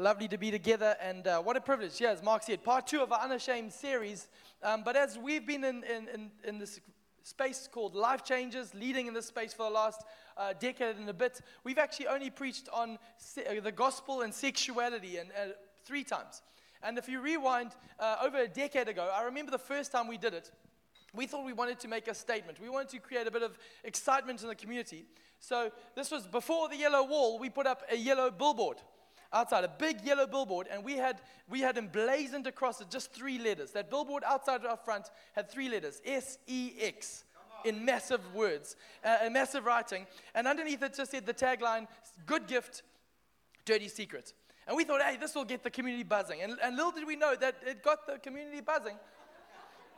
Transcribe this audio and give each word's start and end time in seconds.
Lovely 0.00 0.28
to 0.28 0.38
be 0.38 0.50
together, 0.50 0.96
and 0.98 1.26
uh, 1.26 1.42
what 1.42 1.58
a 1.58 1.60
privilege. 1.60 2.00
Yeah, 2.00 2.12
as 2.12 2.22
Mark 2.22 2.42
said, 2.44 2.64
part 2.64 2.86
two 2.86 3.02
of 3.02 3.12
our 3.12 3.20
Unashamed 3.20 3.70
series. 3.70 4.28
Um, 4.62 4.80
but 4.82 4.96
as 4.96 5.18
we've 5.18 5.46
been 5.46 5.62
in, 5.62 5.84
in, 5.84 6.08
in, 6.08 6.30
in, 6.42 6.58
this 6.58 6.80
space 7.22 7.68
called 7.70 7.94
Life 7.94 8.24
Changes, 8.24 8.74
leading 8.74 9.08
in 9.08 9.12
this 9.12 9.26
space 9.26 9.52
for 9.52 9.64
the 9.64 9.74
last 9.74 10.06
uh, 10.38 10.54
decade 10.58 10.96
and 10.96 11.06
a 11.10 11.12
bit, 11.12 11.42
we've 11.64 11.76
actually 11.76 12.06
only 12.06 12.30
preached 12.30 12.66
on 12.72 12.98
se- 13.18 13.44
uh, 13.44 13.60
the 13.60 13.72
gospel 13.72 14.22
and 14.22 14.32
sexuality 14.32 15.18
and, 15.18 15.28
uh, 15.32 15.52
three 15.84 16.02
times. 16.02 16.40
And 16.82 16.96
if 16.96 17.06
you 17.06 17.20
rewind 17.20 17.72
uh, 17.98 18.16
over 18.22 18.38
a 18.38 18.48
decade 18.48 18.88
ago, 18.88 19.12
I 19.14 19.24
remember 19.24 19.50
the 19.50 19.58
first 19.58 19.92
time 19.92 20.08
we 20.08 20.16
did 20.16 20.32
it, 20.32 20.50
we 21.12 21.26
thought 21.26 21.44
we 21.44 21.52
wanted 21.52 21.78
to 21.80 21.88
make 21.88 22.08
a 22.08 22.14
statement. 22.14 22.58
We 22.58 22.70
wanted 22.70 22.88
to 22.92 23.00
create 23.00 23.26
a 23.26 23.30
bit 23.30 23.42
of 23.42 23.58
excitement 23.84 24.40
in 24.40 24.48
the 24.48 24.54
community. 24.54 25.04
So 25.40 25.70
this 25.94 26.10
was 26.10 26.26
before 26.26 26.70
the 26.70 26.76
yellow 26.78 27.04
wall, 27.04 27.38
we 27.38 27.50
put 27.50 27.66
up 27.66 27.82
a 27.92 27.96
yellow 27.96 28.30
billboard 28.30 28.78
outside, 29.32 29.64
a 29.64 29.72
big 29.78 30.04
yellow 30.04 30.26
billboard, 30.26 30.66
and 30.70 30.84
we 30.84 30.96
had, 30.96 31.20
we 31.48 31.60
had 31.60 31.78
emblazoned 31.78 32.46
across 32.46 32.80
it 32.80 32.90
just 32.90 33.12
three 33.12 33.38
letters. 33.38 33.70
That 33.72 33.90
billboard 33.90 34.24
outside 34.24 34.64
our 34.66 34.76
front 34.76 35.10
had 35.34 35.50
three 35.50 35.68
letters 35.68 36.00
S 36.04 36.38
E 36.46 36.72
X 36.80 37.24
in 37.64 37.84
massive 37.84 38.20
words, 38.34 38.76
uh, 39.04 39.28
massive 39.30 39.66
writing. 39.66 40.06
And 40.34 40.48
underneath 40.48 40.82
it 40.82 40.94
just 40.94 41.10
said 41.10 41.26
the 41.26 41.34
tagline 41.34 41.86
Good 42.26 42.46
gift, 42.46 42.82
dirty 43.64 43.88
secret. 43.88 44.32
And 44.66 44.76
we 44.76 44.84
thought, 44.84 45.02
hey, 45.02 45.16
this 45.16 45.34
will 45.34 45.44
get 45.44 45.62
the 45.62 45.70
community 45.70 46.04
buzzing. 46.04 46.42
And, 46.42 46.56
and 46.62 46.76
little 46.76 46.92
did 46.92 47.06
we 47.06 47.16
know 47.16 47.34
that 47.36 47.56
it 47.66 47.82
got 47.82 48.06
the 48.06 48.18
community 48.18 48.60
buzzing 48.60 48.96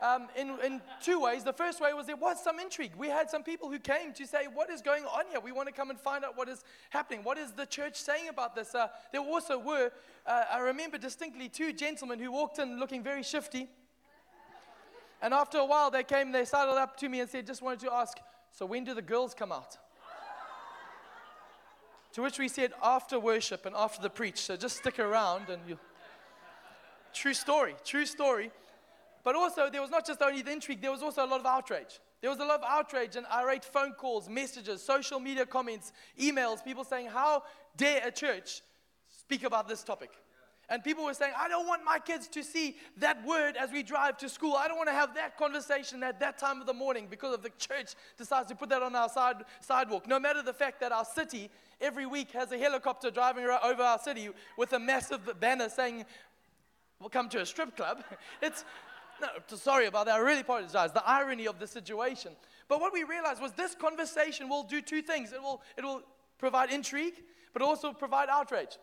um, 0.01 0.27
in, 0.35 0.57
in 0.65 0.81
two 1.01 1.19
ways. 1.19 1.43
The 1.43 1.53
first 1.53 1.79
way 1.79 1.93
was 1.93 2.07
there 2.07 2.15
was 2.15 2.43
some 2.43 2.59
intrigue. 2.59 2.91
We 2.97 3.07
had 3.07 3.29
some 3.29 3.43
people 3.43 3.69
who 3.69 3.79
came 3.79 4.13
to 4.13 4.27
say, 4.27 4.47
What 4.53 4.69
is 4.69 4.81
going 4.81 5.05
on 5.05 5.25
here? 5.29 5.39
We 5.39 5.51
want 5.51 5.67
to 5.67 5.73
come 5.73 5.89
and 5.89 5.99
find 5.99 6.25
out 6.25 6.37
what 6.37 6.49
is 6.49 6.63
happening. 6.89 7.23
What 7.23 7.37
is 7.37 7.51
the 7.51 7.65
church 7.65 7.95
saying 7.95 8.29
about 8.29 8.55
this? 8.55 8.75
Uh, 8.75 8.87
there 9.11 9.21
also 9.21 9.57
were, 9.57 9.91
uh, 10.25 10.43
I 10.51 10.59
remember 10.59 10.97
distinctly, 10.97 11.49
two 11.49 11.73
gentlemen 11.73 12.19
who 12.19 12.31
walked 12.31 12.59
in 12.59 12.79
looking 12.79 13.03
very 13.03 13.23
shifty. 13.23 13.69
And 15.21 15.33
after 15.33 15.57
a 15.57 15.65
while, 15.65 15.89
they 15.89 16.03
came, 16.03 16.33
they 16.33 16.43
sidled 16.43 16.77
up 16.77 16.97
to 16.97 17.07
me 17.07 17.21
and 17.21 17.29
said, 17.29 17.47
Just 17.47 17.61
wanted 17.61 17.79
to 17.81 17.93
ask, 17.93 18.17
so 18.51 18.65
when 18.65 18.83
do 18.83 18.93
the 18.93 19.01
girls 19.01 19.33
come 19.33 19.51
out? 19.51 19.77
to 22.13 22.21
which 22.21 22.39
we 22.39 22.47
said, 22.47 22.73
After 22.81 23.19
worship 23.19 23.65
and 23.65 23.75
after 23.75 24.01
the 24.01 24.09
preach. 24.09 24.41
So 24.41 24.55
just 24.55 24.77
stick 24.77 24.99
around 24.99 25.49
and 25.49 25.61
you. 25.67 25.79
True 27.13 27.33
story, 27.33 27.75
true 27.85 28.05
story. 28.05 28.51
But 29.23 29.35
also, 29.35 29.69
there 29.69 29.81
was 29.81 29.89
not 29.89 30.05
just 30.05 30.21
only 30.21 30.41
the 30.41 30.51
intrigue, 30.51 30.81
there 30.81 30.91
was 30.91 31.01
also 31.01 31.25
a 31.25 31.27
lot 31.27 31.39
of 31.39 31.45
outrage. 31.45 31.99
There 32.21 32.29
was 32.29 32.39
a 32.39 32.45
lot 32.45 32.59
of 32.59 32.65
outrage 32.67 33.15
and 33.15 33.25
irate 33.33 33.63
phone 33.63 33.93
calls, 33.93 34.29
messages, 34.29 34.81
social 34.81 35.19
media 35.19 35.45
comments, 35.45 35.93
emails, 36.19 36.63
people 36.63 36.83
saying, 36.83 37.07
How 37.07 37.43
dare 37.77 38.01
a 38.05 38.11
church 38.11 38.61
speak 39.07 39.43
about 39.43 39.67
this 39.67 39.83
topic? 39.83 40.11
And 40.69 40.83
people 40.83 41.03
were 41.03 41.13
saying, 41.13 41.33
I 41.37 41.49
don't 41.49 41.67
want 41.67 41.83
my 41.83 41.99
kids 41.99 42.27
to 42.29 42.43
see 42.43 42.77
that 42.97 43.25
word 43.25 43.57
as 43.57 43.71
we 43.71 43.83
drive 43.83 44.17
to 44.19 44.29
school. 44.29 44.55
I 44.55 44.67
don't 44.67 44.77
want 44.77 44.89
to 44.89 44.95
have 44.95 45.13
that 45.15 45.37
conversation 45.37 46.01
at 46.03 46.19
that 46.21 46.37
time 46.37 46.61
of 46.61 46.67
the 46.67 46.73
morning 46.73 47.07
because 47.09 47.33
of 47.33 47.43
the 47.43 47.51
church 47.57 47.95
decides 48.17 48.47
to 48.47 48.55
put 48.55 48.69
that 48.69 48.81
on 48.81 48.95
our 48.95 49.09
side, 49.09 49.35
sidewalk. 49.59 50.07
No 50.07 50.19
matter 50.19 50.41
the 50.41 50.53
fact 50.53 50.79
that 50.79 50.93
our 50.93 51.03
city 51.03 51.49
every 51.81 52.05
week 52.05 52.31
has 52.31 52.51
a 52.51 52.57
helicopter 52.57 53.11
driving 53.11 53.43
over 53.43 53.83
our 53.83 53.99
city 53.99 54.29
with 54.57 54.71
a 54.73 54.79
massive 54.79 55.39
banner 55.39 55.69
saying, 55.69 56.05
We'll 56.99 57.09
come 57.09 57.27
to 57.29 57.41
a 57.41 57.45
strip 57.45 57.75
club. 57.75 58.01
It's, 58.41 58.63
no, 59.21 59.57
sorry 59.57 59.85
about 59.85 60.05
that. 60.05 60.15
I 60.15 60.19
really 60.19 60.41
apologize. 60.41 60.91
The 60.91 61.07
irony 61.07 61.47
of 61.47 61.59
the 61.59 61.67
situation. 61.67 62.33
But 62.67 62.81
what 62.81 62.93
we 62.93 63.03
realized 63.03 63.41
was 63.41 63.51
this 63.53 63.75
conversation 63.75 64.49
will 64.49 64.63
do 64.63 64.81
two 64.81 65.01
things. 65.01 65.31
It 65.31 65.41
will, 65.41 65.61
it 65.77 65.83
will 65.83 66.01
provide 66.37 66.71
intrigue, 66.71 67.15
but 67.53 67.61
also 67.61 67.93
provide 67.93 68.29
outrage. 68.29 68.77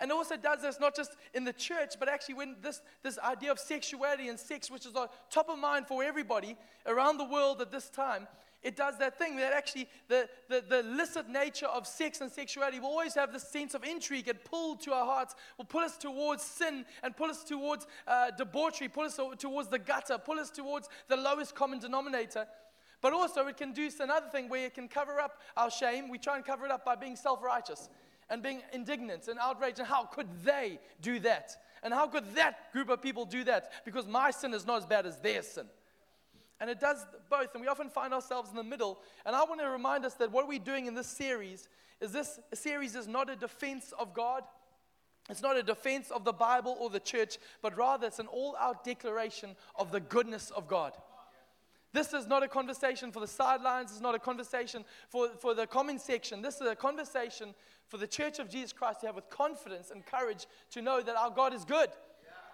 And 0.00 0.12
also 0.12 0.36
does 0.36 0.60
this 0.60 0.78
not 0.78 0.94
just 0.94 1.16
in 1.32 1.44
the 1.44 1.52
church, 1.52 1.94
but 1.98 2.08
actually 2.08 2.34
when 2.34 2.56
this, 2.60 2.82
this 3.02 3.18
idea 3.18 3.50
of 3.50 3.58
sexuality 3.58 4.28
and 4.28 4.38
sex, 4.38 4.70
which 4.70 4.84
is 4.84 4.94
on 4.94 5.08
top 5.30 5.48
of 5.48 5.58
mind 5.58 5.86
for 5.86 6.04
everybody 6.04 6.56
around 6.84 7.16
the 7.16 7.24
world 7.24 7.62
at 7.62 7.72
this 7.72 7.88
time, 7.88 8.26
it 8.62 8.76
does 8.76 8.98
that 8.98 9.18
thing 9.18 9.36
that 9.36 9.52
actually 9.52 9.88
the, 10.08 10.28
the, 10.48 10.64
the 10.68 10.80
illicit 10.80 11.28
nature 11.28 11.66
of 11.66 11.86
sex 11.86 12.20
and 12.20 12.30
sexuality 12.30 12.80
will 12.80 12.88
always 12.88 13.14
have 13.14 13.32
this 13.32 13.48
sense 13.48 13.74
of 13.74 13.84
intrigue 13.84 14.28
and 14.28 14.42
pull 14.44 14.76
to 14.76 14.92
our 14.92 15.04
hearts, 15.04 15.34
will 15.56 15.64
pull 15.64 15.82
us 15.82 15.96
towards 15.96 16.42
sin 16.42 16.84
and 17.02 17.16
pull 17.16 17.30
us 17.30 17.44
towards 17.44 17.86
uh, 18.06 18.30
debauchery, 18.36 18.88
pull 18.88 19.04
us 19.04 19.20
towards 19.38 19.68
the 19.68 19.78
gutter, 19.78 20.18
pull 20.18 20.38
us 20.38 20.50
towards 20.50 20.88
the 21.08 21.16
lowest 21.16 21.54
common 21.54 21.78
denominator. 21.78 22.46
But 23.00 23.12
also, 23.12 23.46
it 23.46 23.56
can 23.56 23.72
do 23.72 23.88
another 24.00 24.26
thing 24.32 24.48
where 24.48 24.66
it 24.66 24.74
can 24.74 24.88
cover 24.88 25.20
up 25.20 25.40
our 25.56 25.70
shame. 25.70 26.08
We 26.08 26.18
try 26.18 26.36
and 26.36 26.44
cover 26.44 26.64
it 26.64 26.72
up 26.72 26.84
by 26.84 26.96
being 26.96 27.14
self 27.14 27.42
righteous 27.42 27.88
and 28.28 28.42
being 28.42 28.62
indignant 28.72 29.28
and 29.28 29.38
outraged. 29.38 29.78
And 29.78 29.86
how 29.86 30.06
could 30.06 30.28
they 30.44 30.80
do 31.00 31.20
that? 31.20 31.52
And 31.82 31.92
how 31.92 32.08
could 32.08 32.34
that 32.34 32.72
group 32.72 32.88
of 32.88 33.02
people 33.02 33.24
do 33.24 33.44
that? 33.44 33.70
Because 33.84 34.06
my 34.06 34.30
sin 34.30 34.54
is 34.54 34.66
not 34.66 34.78
as 34.78 34.86
bad 34.86 35.06
as 35.06 35.20
their 35.20 35.42
sin. 35.42 35.66
And 36.60 36.70
it 36.70 36.80
does 36.80 37.04
both, 37.28 37.54
and 37.54 37.60
we 37.60 37.68
often 37.68 37.90
find 37.90 38.14
ourselves 38.14 38.50
in 38.50 38.56
the 38.56 38.64
middle. 38.64 38.98
And 39.26 39.36
I 39.36 39.44
want 39.44 39.60
to 39.60 39.68
remind 39.68 40.06
us 40.06 40.14
that 40.14 40.32
what 40.32 40.48
we're 40.48 40.58
doing 40.58 40.86
in 40.86 40.94
this 40.94 41.06
series 41.06 41.68
is 42.00 42.12
this 42.12 42.38
series 42.54 42.94
is 42.94 43.06
not 43.06 43.28
a 43.28 43.36
defense 43.36 43.92
of 43.98 44.14
God. 44.14 44.42
It's 45.28 45.42
not 45.42 45.56
a 45.56 45.62
defense 45.62 46.10
of 46.10 46.24
the 46.24 46.32
Bible 46.32 46.76
or 46.78 46.88
the 46.88 47.00
church, 47.00 47.36
but 47.60 47.76
rather 47.76 48.06
it's 48.06 48.20
an 48.20 48.26
all 48.28 48.56
out 48.58 48.84
declaration 48.84 49.56
of 49.74 49.90
the 49.90 50.00
goodness 50.00 50.50
of 50.50 50.68
God. 50.68 50.92
This 51.92 52.12
is 52.12 52.26
not 52.26 52.42
a 52.42 52.48
conversation 52.48 53.10
for 53.10 53.20
the 53.20 53.26
sidelines. 53.26 53.90
It's 53.90 54.00
not 54.00 54.14
a 54.14 54.18
conversation 54.18 54.84
for, 55.08 55.30
for 55.40 55.54
the 55.54 55.66
comment 55.66 56.00
section. 56.00 56.42
This 56.42 56.60
is 56.60 56.66
a 56.68 56.76
conversation 56.76 57.54
for 57.88 57.96
the 57.96 58.06
church 58.06 58.38
of 58.38 58.48
Jesus 58.48 58.72
Christ 58.72 59.00
to 59.00 59.06
have 59.06 59.14
with 59.14 59.30
confidence 59.30 59.90
and 59.90 60.04
courage 60.04 60.46
to 60.72 60.82
know 60.82 61.00
that 61.02 61.16
our 61.16 61.30
God 61.30 61.54
is 61.54 61.64
good. 61.64 61.88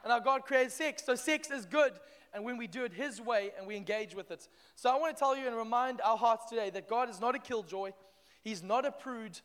And 0.04 0.12
our 0.12 0.20
God 0.20 0.42
created 0.42 0.72
sex. 0.72 1.04
So 1.04 1.14
sex 1.14 1.50
is 1.50 1.64
good 1.64 1.92
and 2.34 2.44
when 2.44 2.56
we 2.56 2.66
do 2.66 2.84
it 2.84 2.92
His 2.92 3.20
way 3.20 3.50
and 3.58 3.66
we 3.66 3.76
engage 3.76 4.14
with 4.14 4.30
it. 4.30 4.48
So 4.76 4.90
I 4.90 4.98
want 4.98 5.16
to 5.16 5.18
tell 5.18 5.36
you 5.36 5.46
and 5.46 5.56
remind 5.56 6.00
our 6.00 6.16
hearts 6.16 6.48
today 6.48 6.70
that 6.70 6.88
God 6.88 7.10
is 7.10 7.20
not 7.20 7.34
a 7.34 7.38
killjoy, 7.38 7.90
He's 8.42 8.62
not 8.62 8.84
a 8.84 8.92
prude. 8.92 9.40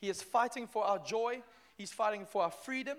He 0.00 0.10
is 0.10 0.20
fighting 0.20 0.66
for 0.66 0.84
our 0.84 0.98
joy, 0.98 1.42
He's 1.78 1.92
fighting 1.92 2.26
for 2.26 2.42
our 2.42 2.50
freedom, 2.50 2.98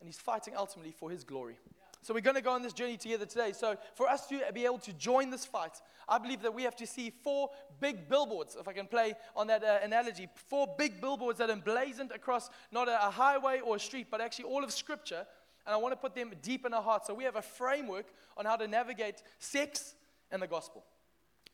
and 0.00 0.08
He's 0.08 0.18
fighting 0.18 0.54
ultimately 0.56 0.92
for 0.92 1.10
His 1.10 1.24
glory. 1.24 1.56
So 2.02 2.12
we're 2.12 2.20
going 2.20 2.36
to 2.36 2.42
go 2.42 2.50
on 2.50 2.62
this 2.62 2.72
journey 2.72 2.96
together 2.96 3.26
today. 3.26 3.52
So 3.52 3.76
for 3.94 4.08
us 4.08 4.26
to 4.26 4.40
be 4.52 4.64
able 4.64 4.80
to 4.80 4.92
join 4.94 5.30
this 5.30 5.46
fight, 5.46 5.80
I 6.08 6.18
believe 6.18 6.42
that 6.42 6.52
we 6.52 6.64
have 6.64 6.74
to 6.76 6.86
see 6.86 7.10
four 7.22 7.50
big 7.80 8.08
billboards, 8.08 8.56
if 8.58 8.66
I 8.66 8.72
can 8.72 8.88
play 8.88 9.14
on 9.36 9.46
that 9.46 9.62
uh, 9.62 9.78
analogy, 9.84 10.28
four 10.34 10.66
big 10.76 11.00
billboards 11.00 11.38
that 11.38 11.48
are 11.48 11.52
emblazoned 11.52 12.10
across 12.10 12.50
not 12.72 12.88
a, 12.88 13.06
a 13.06 13.10
highway 13.10 13.60
or 13.60 13.76
a 13.76 13.80
street, 13.80 14.08
but 14.10 14.20
actually 14.20 14.46
all 14.46 14.64
of 14.64 14.72
Scripture 14.72 15.26
and 15.66 15.74
I 15.74 15.76
want 15.78 15.92
to 15.92 15.96
put 15.96 16.14
them 16.14 16.32
deep 16.42 16.66
in 16.66 16.74
our 16.74 16.82
hearts. 16.82 17.06
So 17.06 17.14
we 17.14 17.24
have 17.24 17.36
a 17.36 17.42
framework 17.42 18.06
on 18.36 18.44
how 18.44 18.56
to 18.56 18.66
navigate 18.66 19.22
sex 19.38 19.94
and 20.30 20.42
the 20.42 20.46
gospel. 20.46 20.84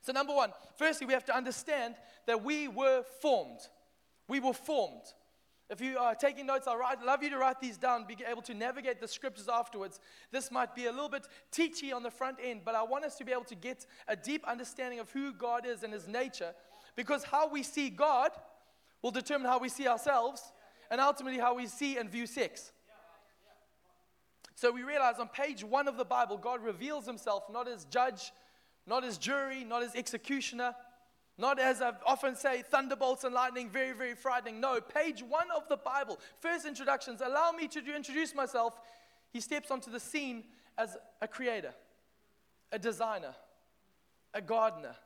So, 0.03 0.13
number 0.13 0.35
one, 0.35 0.53
firstly, 0.77 1.07
we 1.07 1.13
have 1.13 1.25
to 1.27 1.37
understand 1.37 1.97
that 2.27 2.43
we 2.43 2.69
were 2.69 3.03
formed. 3.21 3.61
We 4.29 4.41
were 4.41 4.53
formed. 4.53 5.03
If 5.71 5.83
you 5.83 5.99
are 5.99 6.15
taking 6.15 6.47
notes, 6.47 6.67
I'd 6.67 7.03
love 7.05 7.23
you 7.23 7.29
to 7.31 7.37
write 7.37 7.61
these 7.61 7.77
down, 7.77 8.07
be 8.07 8.17
able 8.27 8.41
to 8.43 8.55
navigate 8.55 9.01
the 9.01 9.09
scriptures 9.09 9.49
afterwards. 9.53 10.01
This 10.31 10.51
might 10.51 10.75
be 10.75 10.87
a 10.87 10.93
little 10.93 11.11
bit 11.11 11.27
teachy 11.53 11.93
on 11.95 12.03
the 12.03 12.11
front 12.11 12.39
end, 12.43 12.63
but 12.65 12.75
I 12.75 12.83
want 12.83 13.05
us 13.05 13.17
to 13.17 13.25
be 13.25 13.33
able 13.33 13.45
to 13.45 13.55
get 13.55 13.85
a 14.07 14.17
deep 14.17 14.47
understanding 14.49 14.99
of 14.99 15.11
who 15.11 15.35
God 15.35 15.67
is 15.67 15.83
and 15.83 15.93
his 15.93 16.09
nature, 16.09 16.55
because 16.97 17.25
how 17.25 17.51
we 17.51 17.63
see 17.63 17.91
God 17.91 18.31
will 19.03 19.11
determine 19.11 19.47
how 19.47 19.59
we 19.59 19.69
see 19.69 19.87
ourselves 19.87 20.41
and 20.91 21.03
ultimately 21.03 21.39
how 21.39 21.55
we 21.55 21.67
see 21.67 21.99
and 21.99 22.09
view 22.09 22.27
sex. 22.27 22.73
So 24.59 24.73
we 24.73 24.83
realize 24.83 25.21
on 25.21 25.29
page 25.29 25.63
one 25.63 25.87
of 25.87 25.97
the 25.97 26.05
Bible, 26.05 26.37
God 26.37 26.65
reveals 26.65 27.07
himself 27.07 27.45
not 27.49 27.69
as 27.69 27.85
judge, 27.85 28.33
not 28.89 29.05
as 29.05 29.17
jury, 29.17 29.63
not 29.63 29.85
as 29.85 29.95
executioner, 29.95 30.75
not 31.39 31.61
as 31.61 31.81
I 31.81 31.93
often 32.05 32.35
say, 32.35 32.65
thunderbolts 32.69 33.23
and 33.23 33.33
lightning, 33.33 33.71
very, 33.71 33.93
very 33.93 34.17
frightening. 34.17 34.59
No, 34.59 34.81
page 34.81 35.23
one 35.23 35.47
of 35.57 35.69
the 35.69 35.77
Bible, 35.77 36.19
first 36.41 36.67
introductions, 36.67 37.21
allow 37.25 37.53
me 37.53 37.69
to 37.69 37.95
introduce 37.95 38.35
myself. 38.35 38.81
He 39.33 39.39
steps 39.41 39.71
onto 39.71 39.93
the 39.93 40.01
scene 40.01 40.43
as 40.77 40.97
a 41.23 41.29
creator, 41.29 41.73
a 42.73 42.81
designer, 42.81 43.37
a 44.35 44.43
gardener, 44.43 44.97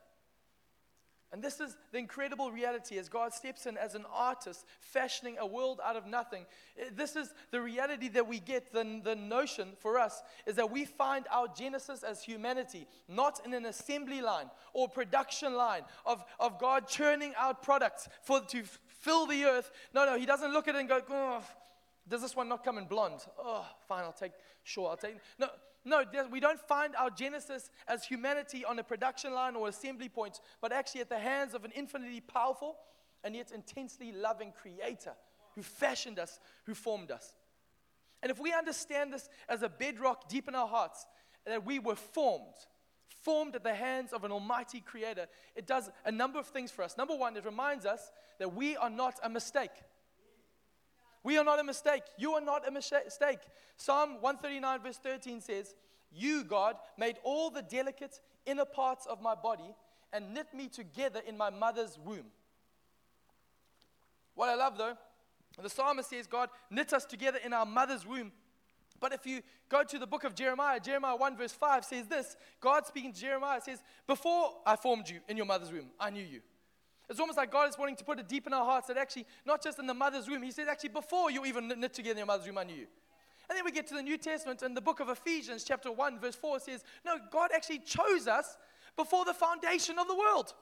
and 1.33 1.43
this 1.43 1.61
is 1.61 1.77
the 1.93 1.99
incredible 1.99 2.53
reality 2.53 2.99
as 2.99 3.09
God 3.09 3.33
steps 3.33 3.65
in 3.65 3.79
as 3.79 3.95
an 3.95 4.05
artist, 4.13 4.67
fashioning 4.81 5.39
a 5.39 5.47
world 5.47 5.81
out 5.83 5.97
of 5.97 6.07
nothing. 6.07 6.45
Eh, 6.79 6.91
this 6.95 7.17
is 7.17 7.33
the 7.51 7.61
reality 7.61 8.09
that 8.11 8.29
we 8.29 8.39
get. 8.39 8.71
The, 8.71 9.01
the 9.03 9.17
notion 9.17 9.71
for 9.79 9.99
us 9.99 10.23
is 10.47 10.57
that 10.57 10.71
we 10.71 10.85
find 10.85 11.25
our 11.33 11.49
genesis 11.49 12.03
as 12.03 12.23
humanity, 12.23 12.87
not 13.09 13.41
in 13.47 13.55
an 13.55 13.65
assembly 13.65 14.21
line 14.21 14.51
or 14.75 14.89
production 14.89 15.55
line 15.55 15.83
of, 16.05 16.23
of 16.39 16.59
God 16.59 16.87
churning 16.87 17.33
out 17.39 17.63
products 17.63 18.11
for, 18.23 18.41
to 18.49 18.63
fill 18.87 19.27
the 19.27 19.45
earth. 19.45 19.71
No, 19.95 20.05
no, 20.05 20.19
He 20.19 20.27
doesn't 20.27 20.53
look 20.53 20.69
at 20.69 20.75
it 20.75 20.81
and 20.81 20.89
go, 20.89 21.01
oh, 21.09 21.43
does 22.07 22.21
this 22.21 22.37
one 22.37 22.49
not 22.49 22.63
come 22.63 22.77
in 22.77 22.85
blonde? 22.85 23.21
Oh, 23.39 23.67
fine, 23.89 24.05
I'll 24.05 24.13
take, 24.13 24.33
sure, 24.65 24.91
I'll 24.91 24.97
take. 24.99 25.17
No, 25.39 25.49
no, 25.85 26.05
we 26.31 26.41
don't 26.41 26.61
find 26.61 26.95
our 26.97 27.11
genesis 27.11 27.71
as 27.89 28.05
humanity 28.05 28.65
on 28.65 28.79
a 28.79 28.85
production 28.85 29.35
line 29.35 29.57
or 29.57 29.69
assembly 29.69 30.09
point, 30.09 30.41
but 30.61 30.73
actually 30.73 31.01
at 31.01 31.09
the 31.09 31.19
hands 31.19 31.55
of 31.55 31.65
an 31.65 31.73
infinitely 31.75 32.21
powerful 32.21 32.77
and 33.25 33.35
yet 33.35 33.51
intensely 33.53 34.13
loving 34.13 34.53
creator 34.53 35.13
who 35.55 35.63
fashioned 35.63 36.19
us, 36.19 36.39
who 36.65 36.75
formed 36.75 37.11
us. 37.11 37.35
And 38.23 38.31
if 38.31 38.39
we 38.39 38.53
understand 38.53 39.13
this 39.13 39.29
as 39.49 39.63
a 39.63 39.69
bedrock 39.69 40.29
deep 40.29 40.49
in 40.49 40.55
our 40.55 40.69
hearts, 40.69 41.07
that 41.47 41.67
we 41.67 41.81
were 41.81 41.97
formed, 41.97 42.55
formed 43.23 43.57
at 43.57 43.65
the 43.65 43.75
hands 43.75 44.13
of 44.13 44.25
an 44.25 44.31
almighty 44.31 44.81
creator, 44.81 45.27
it 45.57 45.67
does 45.67 45.91
a 46.05 46.13
number 46.13 46.39
of 46.39 46.47
things 46.47 46.71
for 46.71 46.83
us. 46.83 46.97
Number 46.97 47.17
one, 47.17 47.37
it 47.37 47.45
reminds 47.45 47.85
us 47.85 48.13
that 48.39 48.55
we 48.55 48.77
are 48.77 48.91
not 48.91 49.19
a 49.23 49.29
mistake. 49.29 49.71
We 51.25 51.39
are 51.39 51.45
not 51.45 51.61
a 51.61 51.65
mistake. 51.65 52.03
You 52.19 52.33
are 52.33 52.41
not 52.41 52.67
a 52.67 52.71
mistake. 52.71 53.39
Psalm 53.77 54.15
139, 54.21 54.81
verse 54.83 54.99
13 54.99 55.41
says, 55.41 55.75
You, 56.11 56.45
God, 56.45 56.77
made 56.99 57.17
all 57.23 57.51
the 57.51 57.63
delicate 57.63 58.19
inner 58.45 58.65
parts 58.65 59.07
of 59.07 59.23
my 59.23 59.35
body 59.35 59.75
and 60.13 60.35
knit 60.35 60.53
me 60.55 60.69
together 60.69 61.21
in 61.27 61.37
my 61.37 61.51
mother's 61.51 61.99
womb. 62.05 62.27
What 64.35 64.49
I 64.49 64.55
love, 64.55 64.77
though, 64.77 64.97
the 65.63 65.71
psalmist 65.71 66.11
says, 66.11 66.27
God 66.27 66.49
knit 66.71 66.93
us 66.93 67.05
together 67.05 67.39
in 67.45 67.53
our 67.53 67.67
mother's 67.67 68.07
womb. 68.07 68.33
But 68.99 69.13
if 69.13 69.27
you 69.27 69.43
go 69.69 69.83
to 69.83 69.99
the 69.99 70.07
book 70.07 70.25
of 70.25 70.35
Jeremiah, 70.35 70.79
Jeremiah 70.79 71.17
1, 71.17 71.37
verse 71.37 71.53
5 71.53 71.85
says 71.85 72.07
this 72.07 72.37
God 72.61 72.87
speaking 72.87 73.13
to 73.13 73.21
Jeremiah 73.21 73.61
says, 73.61 73.83
Before 74.07 74.55
I 74.65 74.77
formed 74.77 75.09
you 75.09 75.21
in 75.29 75.37
your 75.37 75.47
mother's 75.47 75.73
womb, 75.73 75.91
I 75.99 76.11
knew 76.11 76.25
you. 76.25 76.41
It's 77.09 77.21
almost 77.21 77.37
like 77.37 77.51
God 77.51 77.69
is 77.69 77.79
wanting 77.79 77.97
to 77.97 78.05
put 78.05 78.19
it 78.19 78.29
deep 78.29 78.47
in 78.47 78.53
our 78.53 78.65
hearts 78.65 78.89
that 78.89 78.97
actually, 78.97 79.27
not 79.45 79.63
just 79.63 79.79
in 79.79 79.87
the 79.87 79.95
mother's 79.95 80.29
womb, 80.29 80.43
He 80.43 80.51
said, 80.51 80.69
actually, 80.69 80.91
before 80.91 81.31
you 81.31 81.45
even 81.45 81.69
knit 81.69 81.93
together 81.93 82.13
in 82.13 82.19
your 82.19 82.27
mother's 82.27 82.47
womb, 82.47 82.59
I 82.59 82.65
knew 82.65 82.77
you. 82.77 82.87
And 83.51 83.57
then 83.57 83.65
we 83.65 83.73
get 83.73 83.87
to 83.89 83.95
the 83.95 84.03
New 84.03 84.17
Testament, 84.17 84.63
and 84.63 84.77
the 84.77 84.81
book 84.81 85.01
of 85.01 85.09
Ephesians, 85.09 85.65
chapter 85.65 85.91
1, 85.91 86.21
verse 86.21 86.37
4 86.37 86.61
says, 86.61 86.85
No, 87.05 87.17
God 87.31 87.51
actually 87.55 87.81
chose 87.81 88.27
us 88.27 88.57
before 88.97 89.25
the 89.25 89.35
foundation 89.35 89.99
of 89.99 90.07
the 90.07 90.17
world. 90.17 90.55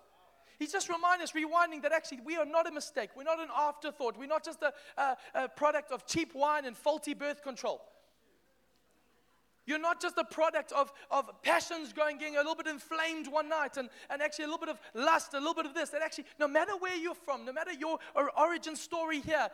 He's 0.59 0.73
just 0.73 0.89
reminding 0.89 1.23
us, 1.25 1.33
rewinding 1.33 1.83
that 1.83 1.93
actually 1.93 2.21
we 2.25 2.37
are 2.37 2.45
not 2.45 2.67
a 2.67 2.71
mistake. 2.71 3.11
We're 3.17 3.23
not 3.23 3.41
an 3.41 3.49
afterthought. 3.57 4.19
We're 4.19 4.27
not 4.27 4.45
just 4.45 4.63
a, 4.63 4.73
a, 4.99 5.17
a 5.35 5.49
product 5.49 5.91
of 5.91 6.07
cheap 6.07 6.35
wine 6.35 6.67
and 6.67 6.77
faulty 6.77 7.15
birth 7.15 7.43
control. 7.43 7.81
You're 9.67 9.79
not 9.79 10.01
just 10.01 10.17
a 10.19 10.25
product 10.25 10.73
of, 10.73 10.93
of 11.11 11.31
passions 11.43 11.93
going, 11.93 12.19
getting 12.19 12.37
a 12.37 12.39
little 12.39 12.55
bit 12.55 12.67
inflamed 12.67 13.29
one 13.29 13.49
night 13.49 13.77
and, 13.77 13.89
and 14.09 14.23
actually 14.23 14.47
a 14.47 14.49
little 14.49 14.61
bit 14.61 14.71
of 14.71 14.81
lust, 14.95 15.35
a 15.35 15.39
little 15.39 15.55
bit 15.55 15.67
of 15.67 15.75
this. 15.75 15.91
That 15.91 16.03
actually, 16.03 16.25
no 16.39 16.49
matter 16.49 16.73
where 16.79 16.97
you're 16.97 17.15
from, 17.15 17.45
no 17.45 17.53
matter 17.53 17.73
your 17.73 17.99
origin 18.37 18.75
story 18.75 19.21
here, 19.21 19.49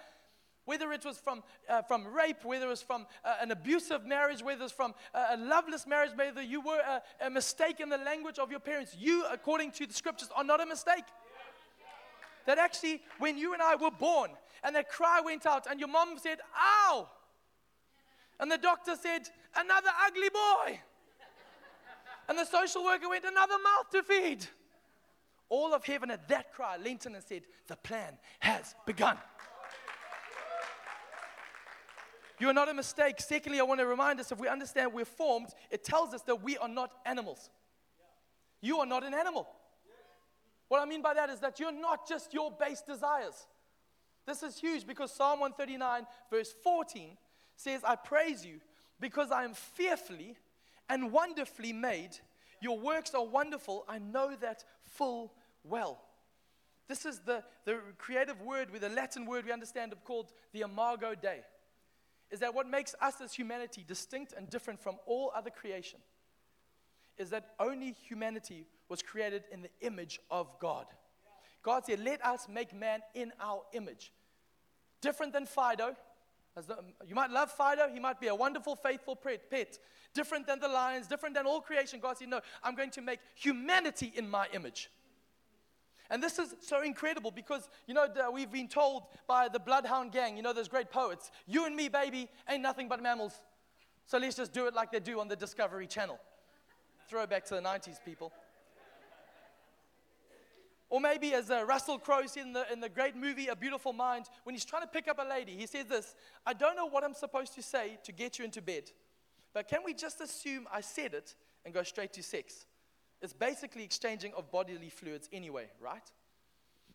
whether 0.66 0.92
it 0.92 1.04
was 1.04 1.16
from, 1.16 1.42
uh, 1.68 1.82
from 1.82 2.06
rape, 2.06 2.44
whether 2.44 2.66
it 2.66 2.70
was 2.70 2.82
from 2.82 3.06
uh, 3.24 3.36
an 3.40 3.50
abusive 3.52 4.04
marriage, 4.04 4.42
whether 4.42 4.60
it 4.60 4.64
was 4.64 4.72
from 4.72 4.94
uh, 5.14 5.28
a 5.30 5.36
loveless 5.36 5.86
marriage, 5.86 6.10
whether 6.16 6.42
you 6.42 6.60
were 6.60 6.80
a, 6.80 7.26
a, 7.26 7.30
mistake 7.30 7.80
in 7.80 7.88
the 7.88 7.98
language 7.98 8.38
of 8.38 8.50
your 8.50 8.60
parents, 8.60 8.94
you, 8.98 9.24
according 9.30 9.70
to 9.70 9.86
the 9.86 9.94
scriptures, 9.94 10.28
are 10.34 10.44
not 10.44 10.60
a 10.60 10.66
mistake. 10.66 11.04
That 12.46 12.58
actually, 12.58 13.00
when 13.18 13.38
you 13.38 13.54
and 13.54 13.62
I 13.62 13.76
were 13.76 13.90
born 13.90 14.30
and 14.62 14.74
that 14.76 14.88
cry 14.88 15.20
went 15.24 15.46
out 15.46 15.66
and 15.70 15.80
your 15.80 15.88
mom 15.88 16.18
said, 16.18 16.38
Ow! 16.56 17.08
And 18.40 18.50
the 18.50 18.58
doctor 18.58 18.94
said, 19.00 19.28
Another 19.54 19.90
ugly 20.06 20.28
boy. 20.28 20.80
And 22.28 22.38
the 22.38 22.44
social 22.44 22.84
worker 22.84 23.08
went, 23.08 23.24
Another 23.24 23.54
mouth 23.62 23.90
to 23.92 24.02
feed. 24.02 24.46
All 25.48 25.72
of 25.72 25.84
heaven 25.84 26.10
at 26.10 26.28
that 26.28 26.52
cry 26.52 26.76
leant 26.76 27.06
in 27.06 27.14
and 27.14 27.24
said, 27.24 27.42
The 27.66 27.76
plan 27.76 28.18
has 28.40 28.74
begun. 28.84 29.16
You 32.38 32.50
are 32.50 32.54
not 32.54 32.68
a 32.68 32.74
mistake. 32.74 33.20
Secondly, 33.20 33.60
I 33.60 33.62
want 33.62 33.80
to 33.80 33.86
remind 33.86 34.20
us 34.20 34.30
if 34.30 34.38
we 34.38 34.48
understand 34.48 34.92
we're 34.92 35.06
formed, 35.06 35.48
it 35.70 35.84
tells 35.84 36.12
us 36.12 36.22
that 36.22 36.42
we 36.42 36.58
are 36.58 36.68
not 36.68 36.90
animals. 37.06 37.48
You 38.60 38.78
are 38.80 38.86
not 38.86 39.04
an 39.04 39.14
animal. 39.14 39.48
What 40.68 40.82
I 40.82 40.84
mean 40.84 41.00
by 41.00 41.14
that 41.14 41.30
is 41.30 41.40
that 41.40 41.60
you're 41.60 41.72
not 41.72 42.08
just 42.08 42.34
your 42.34 42.50
base 42.50 42.82
desires. 42.82 43.46
This 44.26 44.42
is 44.42 44.58
huge 44.58 44.86
because 44.86 45.12
Psalm 45.12 45.40
139, 45.40 46.06
verse 46.30 46.52
14, 46.64 47.16
says, 47.56 47.82
I 47.84 47.96
praise 47.96 48.44
you 48.44 48.60
because 49.00 49.30
I 49.30 49.44
am 49.44 49.54
fearfully 49.54 50.36
and 50.88 51.12
wonderfully 51.12 51.72
made. 51.72 52.10
Your 52.60 52.78
works 52.78 53.14
are 53.14 53.24
wonderful. 53.24 53.84
I 53.88 53.98
know 53.98 54.34
that 54.40 54.64
full 54.84 55.32
well. 55.64 56.02
This 56.88 57.04
is 57.04 57.18
the, 57.20 57.42
the 57.64 57.80
creative 57.98 58.40
word 58.40 58.70
with 58.70 58.84
a 58.84 58.88
Latin 58.88 59.26
word 59.26 59.44
we 59.44 59.52
understand 59.52 59.92
of 59.92 60.04
called 60.04 60.32
the 60.52 60.60
imago 60.60 61.14
Dei. 61.14 61.40
Is 62.30 62.40
that 62.40 62.54
what 62.54 62.68
makes 62.68 62.94
us 63.00 63.20
as 63.20 63.32
humanity 63.32 63.84
distinct 63.86 64.32
and 64.36 64.48
different 64.48 64.80
from 64.80 64.96
all 65.06 65.32
other 65.34 65.50
creation? 65.50 66.00
Is 67.18 67.30
that 67.30 67.54
only 67.58 67.92
humanity 67.92 68.66
was 68.88 69.02
created 69.02 69.44
in 69.50 69.62
the 69.62 69.70
image 69.80 70.20
of 70.30 70.48
God. 70.60 70.86
God 71.62 71.84
said, 71.84 72.00
Let 72.00 72.24
us 72.24 72.46
make 72.48 72.74
man 72.74 73.00
in 73.14 73.32
our 73.40 73.62
image. 73.72 74.12
Different 75.00 75.32
than 75.32 75.46
Fido, 75.46 75.96
you 77.06 77.14
might 77.14 77.30
love 77.30 77.50
Fido, 77.50 77.88
he 77.92 78.00
might 78.00 78.20
be 78.20 78.28
a 78.28 78.34
wonderful, 78.34 78.76
faithful 78.76 79.16
pet. 79.16 79.78
Different 80.14 80.46
than 80.46 80.58
the 80.60 80.68
lions, 80.68 81.06
different 81.06 81.34
than 81.34 81.46
all 81.46 81.60
creation. 81.60 82.00
God 82.00 82.16
said, 82.16 82.28
No, 82.28 82.40
I'm 82.62 82.74
going 82.74 82.90
to 82.92 83.02
make 83.02 83.20
humanity 83.34 84.12
in 84.16 84.28
my 84.28 84.46
image. 84.54 84.90
And 86.08 86.22
this 86.22 86.38
is 86.38 86.54
so 86.60 86.82
incredible 86.82 87.30
because, 87.30 87.68
you 87.86 87.94
know, 87.94 88.06
we've 88.32 88.50
been 88.50 88.68
told 88.68 89.04
by 89.26 89.48
the 89.48 89.58
Bloodhound 89.58 90.12
Gang, 90.12 90.36
you 90.36 90.42
know, 90.42 90.52
those 90.52 90.68
great 90.68 90.90
poets, 90.90 91.30
you 91.46 91.66
and 91.66 91.74
me, 91.74 91.88
baby, 91.88 92.28
ain't 92.48 92.62
nothing 92.62 92.88
but 92.88 93.02
mammals. 93.02 93.34
So 94.06 94.18
let's 94.18 94.36
just 94.36 94.52
do 94.52 94.66
it 94.68 94.74
like 94.74 94.92
they 94.92 95.00
do 95.00 95.20
on 95.20 95.28
the 95.28 95.36
Discovery 95.36 95.86
Channel. 95.86 96.18
Throwback 97.08 97.44
to 97.46 97.54
the 97.56 97.60
90s, 97.60 97.98
people. 98.04 98.32
Or 100.96 101.00
maybe, 101.00 101.34
as 101.34 101.50
uh, 101.50 101.62
Russell 101.68 101.98
Crowe 101.98 102.24
said 102.24 102.46
in 102.46 102.52
the, 102.54 102.72
in 102.72 102.80
the 102.80 102.88
great 102.88 103.14
movie 103.14 103.48
A 103.48 103.54
Beautiful 103.54 103.92
Mind, 103.92 104.30
when 104.44 104.54
he's 104.54 104.64
trying 104.64 104.80
to 104.80 104.88
pick 104.88 105.08
up 105.08 105.18
a 105.18 105.28
lady, 105.28 105.54
he 105.54 105.66
says 105.66 105.84
this 105.84 106.14
I 106.46 106.54
don't 106.54 106.74
know 106.74 106.86
what 106.86 107.04
I'm 107.04 107.12
supposed 107.12 107.54
to 107.56 107.62
say 107.62 107.98
to 108.04 108.12
get 108.12 108.38
you 108.38 108.46
into 108.46 108.62
bed, 108.62 108.84
but 109.52 109.68
can 109.68 109.80
we 109.84 109.92
just 109.92 110.22
assume 110.22 110.66
I 110.72 110.80
said 110.80 111.12
it 111.12 111.34
and 111.66 111.74
go 111.74 111.82
straight 111.82 112.14
to 112.14 112.22
sex? 112.22 112.64
It's 113.20 113.34
basically 113.34 113.84
exchanging 113.84 114.32
of 114.38 114.50
bodily 114.50 114.88
fluids 114.88 115.28
anyway, 115.34 115.66
right? 115.82 116.10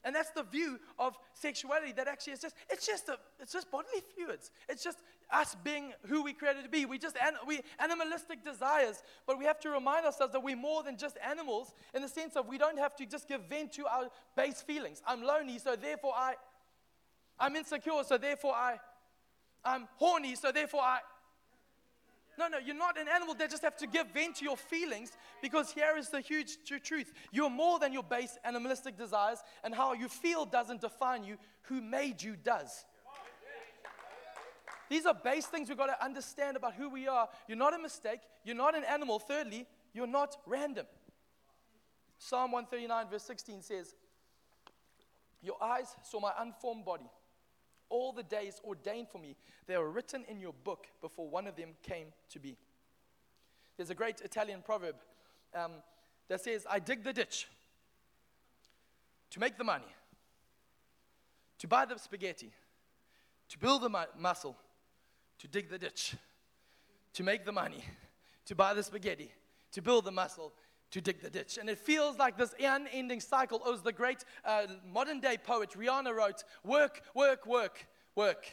And 0.04 0.16
that's 0.16 0.32
the 0.32 0.44
view 0.44 0.80
of 0.98 1.18
sexuality 1.34 1.92
that 1.94 2.08
actually 2.08 2.34
is 2.34 2.40
just, 2.40 2.56
it's 2.70 2.88
just, 2.88 3.08
a, 3.10 3.18
it's 3.40 3.54
just 3.54 3.70
bodily 3.70 4.02
fluids. 4.16 4.52
It's 4.68 4.84
just 4.84 4.98
us 5.32 5.56
being 5.64 5.94
who 6.08 6.24
we 6.24 6.34
created 6.34 6.64
to 6.64 6.70
be. 6.70 6.86
We 6.86 6.98
just, 6.98 7.18
we 7.46 7.62
animalistic 7.80 8.44
desires, 8.44 9.04
but 9.28 9.38
we 9.38 9.46
have 9.46 9.60
to 9.62 9.70
remind 9.70 10.06
ourselves 10.06 10.34
that 10.34 10.44
we're 10.44 10.56
more 10.56 10.82
than 10.84 10.98
just 10.98 11.18
animals 11.26 11.74
in 11.94 12.02
the 12.02 12.08
sense 12.08 12.36
of 12.36 12.48
we 12.48 12.58
don't 12.58 12.80
have 12.80 12.96
to 12.96 13.06
just 13.06 13.28
give 13.28 13.42
vent 13.48 13.74
to 13.74 13.86
our 13.86 14.10
base 14.36 14.62
feelings. 14.62 15.02
I'm 15.06 15.24
lonely, 15.24 15.60
so 15.60 15.76
therefore 15.76 16.14
I, 16.16 16.34
I'm 17.40 17.56
insecure, 17.56 18.04
so 18.04 18.18
therefore 18.18 18.54
I, 18.54 18.80
I'm 19.64 19.88
horny, 19.98 20.36
so 20.36 20.52
therefore 20.52 20.82
I, 20.82 21.00
no, 22.42 22.58
no, 22.58 22.58
you're 22.58 22.76
not 22.76 22.98
an 22.98 23.08
animal 23.08 23.36
that 23.36 23.50
just 23.52 23.64
have 23.64 23.78
to 23.78 23.88
give 23.88 24.08
vent 24.14 24.38
to 24.38 24.46
your 24.46 24.58
feelings 24.58 25.12
because 25.42 25.72
here 25.72 25.96
is 25.98 26.10
the 26.10 26.22
huge 26.22 26.58
truth. 26.84 27.14
You're 27.32 27.50
more 27.50 27.78
than 27.78 27.94
your 27.94 28.04
base 28.04 28.38
animalistic 28.44 28.98
desires, 28.98 29.40
and 29.64 29.76
how 29.76 29.94
you 29.94 30.08
feel 30.08 30.46
doesn't 30.46 30.82
define 30.82 31.24
you. 31.24 31.38
Who 31.64 31.82
made 31.82 32.22
you 32.22 32.36
does. 32.36 32.86
These 34.90 35.06
are 35.06 35.14
base 35.14 35.46
things 35.46 35.70
we've 35.70 35.78
got 35.78 35.86
to 35.86 36.04
understand 36.04 36.58
about 36.58 36.74
who 36.74 36.90
we 36.90 37.08
are. 37.08 37.30
You're 37.48 37.58
not 37.58 37.74
a 37.74 37.80
mistake. 37.80 38.20
You're 38.44 38.56
not 38.56 38.76
an 38.76 38.84
animal. 38.84 39.20
Thirdly, 39.20 39.68
you're 39.94 40.08
not 40.08 40.36
random. 40.46 40.86
Psalm 42.18 42.52
139, 42.52 43.08
verse 43.10 43.24
16 43.24 43.62
says, 43.62 43.96
Your 45.42 45.56
eyes 45.64 45.96
saw 46.04 46.20
my 46.20 46.34
unformed 46.40 46.84
body 46.86 47.10
all 47.92 48.12
the 48.12 48.24
days 48.24 48.60
ordained 48.66 49.10
for 49.10 49.20
me, 49.20 49.36
they 49.68 49.76
are 49.76 49.88
written 49.88 50.24
in 50.28 50.40
your 50.40 50.54
book 50.64 50.88
before 51.02 51.30
one 51.30 51.46
of 51.46 51.56
them 51.56 51.70
came 51.84 52.08
to 52.30 52.40
be. 52.40 52.58
There's 53.78 53.90
a 53.90 53.96
great 53.96 54.22
Italian 54.22 54.62
proverb 54.66 54.96
um, 55.54 55.74
that 56.28 56.42
says, 56.42 56.66
I 56.70 56.80
dig 56.80 57.04
the 57.04 57.14
ditch 57.14 57.48
to 59.32 59.40
make 59.40 59.58
the 59.58 59.64
money, 59.64 59.86
to 61.60 61.68
buy 61.68 61.86
the 61.86 61.98
spaghetti, 61.98 62.52
to 63.50 63.60
build 63.60 63.82
the 63.82 63.90
mu- 63.90 64.14
muscle, 64.18 64.56
to 65.40 65.48
dig 65.48 65.70
the 65.70 65.78
ditch, 65.78 66.16
to 67.14 67.24
make 67.24 67.46
the 67.46 67.52
money, 67.52 67.84
to 68.46 68.56
buy 68.56 68.74
the 68.74 68.84
spaghetti, 68.84 69.32
to 69.72 69.82
build 69.82 70.06
the 70.06 70.12
muscle, 70.12 70.54
to 70.92 71.02
dig 71.02 71.22
the 71.22 71.30
ditch. 71.30 71.58
And 71.58 71.70
it 71.70 71.80
feels 71.80 72.18
like 72.18 72.38
this 72.38 72.54
unending 72.60 73.22
cycle. 73.22 73.62
As 73.72 73.82
the 73.82 73.92
great 73.92 74.24
uh, 74.46 74.68
modern 74.94 75.20
day 75.20 75.38
poet 75.38 75.72
Rihanna 75.72 76.16
wrote, 76.16 76.44
work, 76.64 77.02
work, 77.16 77.46
work, 77.46 77.88
work. 78.16 78.46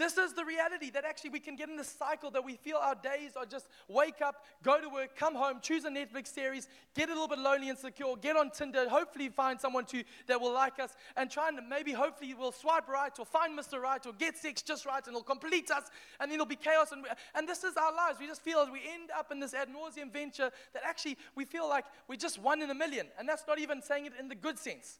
This 0.00 0.16
is 0.16 0.32
the 0.32 0.46
reality 0.46 0.88
that 0.92 1.04
actually 1.04 1.28
we 1.28 1.40
can 1.40 1.56
get 1.56 1.68
in 1.68 1.76
this 1.76 1.90
cycle 1.90 2.30
that 2.30 2.42
we 2.42 2.56
feel 2.56 2.78
our 2.78 2.94
days 2.94 3.32
are 3.36 3.44
just 3.44 3.68
wake 3.86 4.22
up, 4.22 4.46
go 4.62 4.80
to 4.80 4.88
work, 4.88 5.14
come 5.14 5.34
home, 5.34 5.58
choose 5.60 5.84
a 5.84 5.90
Netflix 5.90 6.28
series, 6.28 6.68
get 6.94 7.10
a 7.10 7.12
little 7.12 7.28
bit 7.28 7.38
lonely 7.38 7.68
and 7.68 7.78
secure, 7.78 8.16
get 8.16 8.34
on 8.34 8.50
Tinder, 8.50 8.88
hopefully 8.88 9.28
find 9.28 9.60
someone 9.60 9.84
to, 9.84 10.02
that 10.26 10.40
will 10.40 10.54
like 10.54 10.78
us, 10.80 10.96
and 11.18 11.30
try 11.30 11.48
and 11.48 11.60
maybe 11.68 11.92
hopefully 11.92 12.32
we'll 12.32 12.50
swipe 12.50 12.88
right 12.88 13.12
or 13.18 13.26
find 13.26 13.58
Mr. 13.58 13.78
Right 13.78 14.04
or 14.06 14.14
get 14.14 14.38
sex 14.38 14.62
just 14.62 14.86
right 14.86 15.06
and 15.06 15.14
it'll 15.14 15.22
complete 15.22 15.70
us 15.70 15.90
and 16.18 16.30
then 16.30 16.36
it'll 16.36 16.46
be 16.46 16.56
chaos. 16.56 16.92
And, 16.92 17.02
we, 17.02 17.10
and 17.34 17.46
this 17.46 17.62
is 17.62 17.76
our 17.76 17.94
lives. 17.94 18.18
We 18.18 18.26
just 18.26 18.40
feel 18.40 18.60
as 18.60 18.70
we 18.70 18.80
end 18.90 19.10
up 19.14 19.30
in 19.30 19.38
this 19.38 19.52
ad 19.52 19.68
nauseum 19.68 20.10
venture 20.10 20.50
that 20.72 20.82
actually 20.82 21.18
we 21.34 21.44
feel 21.44 21.68
like 21.68 21.84
we're 22.08 22.16
just 22.16 22.40
one 22.40 22.62
in 22.62 22.70
a 22.70 22.74
million. 22.74 23.08
And 23.18 23.28
that's 23.28 23.44
not 23.46 23.58
even 23.58 23.82
saying 23.82 24.06
it 24.06 24.12
in 24.18 24.28
the 24.28 24.34
good 24.34 24.58
sense. 24.58 24.98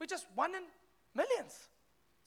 We're 0.00 0.06
just 0.06 0.26
one 0.34 0.56
in 0.56 0.62
Millions. 1.16 1.70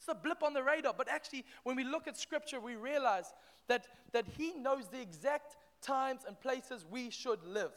It's 0.00 0.08
a 0.08 0.14
blip 0.14 0.42
on 0.42 0.54
the 0.54 0.62
radar. 0.62 0.94
But 0.96 1.08
actually, 1.08 1.44
when 1.62 1.76
we 1.76 1.84
look 1.84 2.08
at 2.08 2.16
scripture, 2.16 2.58
we 2.58 2.74
realize 2.74 3.34
that, 3.68 3.86
that 4.12 4.24
He 4.26 4.54
knows 4.54 4.88
the 4.88 5.00
exact 5.00 5.58
times 5.82 6.22
and 6.26 6.40
places 6.40 6.86
we 6.90 7.10
should 7.10 7.44
live. 7.44 7.72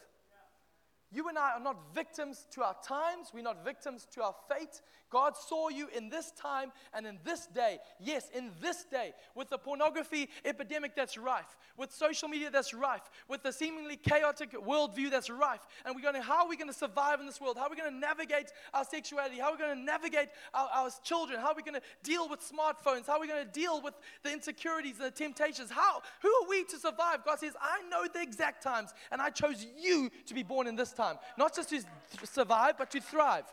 You 1.14 1.30
and 1.30 1.38
I 1.38 1.52
are 1.52 1.60
not 1.60 1.94
victims 1.94 2.48
to 2.52 2.64
our 2.64 2.76
times. 2.84 3.28
We're 3.34 3.44
not 3.44 3.64
victims 3.64 4.08
to 4.14 4.24
our 4.24 4.36
fate. 4.50 4.82
God 5.12 5.38
saw 5.38 5.70
you 5.70 5.88
in 5.96 6.10
this 6.10 6.32
time 6.32 6.72
and 6.92 7.06
in 7.06 7.20
this 7.24 7.46
day. 7.46 7.78
Yes, 8.00 8.30
in 8.34 8.50
this 8.64 8.84
day, 8.86 9.14
with 9.36 9.48
the 9.48 9.60
pornography 9.60 10.28
epidemic 10.44 10.96
that's 10.96 11.20
rife, 11.20 11.56
with 11.78 11.92
social 11.92 12.28
media 12.28 12.50
that's 12.50 12.74
rife, 12.74 13.12
with 13.30 13.44
the 13.44 13.54
seemingly 13.54 13.96
chaotic 13.96 14.54
worldview 14.54 15.12
that's 15.12 15.30
rife. 15.30 15.68
And 15.86 15.96
we're 15.96 16.02
going 16.02 16.16
to, 16.16 16.22
how 16.24 16.46
are 16.46 16.50
we 16.50 16.58
going 16.58 16.68
to 16.68 16.74
survive 16.74 17.20
in 17.20 17.28
this 17.28 17.40
world? 17.40 17.58
How 17.58 17.66
are 17.66 17.70
we 17.70 17.76
going 17.76 17.94
to 17.94 18.00
navigate 18.00 18.52
our 18.74 18.84
sexuality? 18.84 19.38
How 19.38 19.50
are 19.50 19.52
we 19.52 19.60
going 19.60 19.78
to 19.78 19.84
navigate 19.84 20.30
our, 20.52 20.68
our 20.74 20.90
children? 21.04 21.40
How 21.40 21.50
are 21.50 21.56
we 21.56 21.62
going 21.62 21.80
to 21.80 21.82
deal 22.02 22.28
with 22.28 22.40
smartphones? 22.40 23.06
How 23.06 23.18
are 23.18 23.22
we 23.22 23.28
going 23.28 23.46
to 23.46 23.52
deal 23.52 23.84
with 23.84 23.94
the 24.24 24.34
insecurities 24.34 24.96
and 24.96 25.06
the 25.06 25.12
temptations? 25.12 25.70
How, 25.70 26.02
who 26.24 26.30
are 26.30 26.50
we 26.50 26.64
to 26.64 26.78
survive? 26.80 27.24
God 27.24 27.38
says, 27.38 27.54
I 27.62 27.88
know 27.88 28.08
the 28.12 28.24
exact 28.24 28.64
times, 28.64 28.96
and 29.12 29.22
I 29.22 29.30
chose 29.30 29.64
you 29.80 30.10
to 30.26 30.34
be 30.34 30.42
born 30.42 30.66
in 30.66 30.76
this 30.76 30.92
time. 30.92 31.03
Not 31.38 31.56
just 31.56 31.70
to 31.70 31.82
survive, 32.24 32.78
but 32.78 32.92
to 32.92 33.02
thrive. 33.02 33.46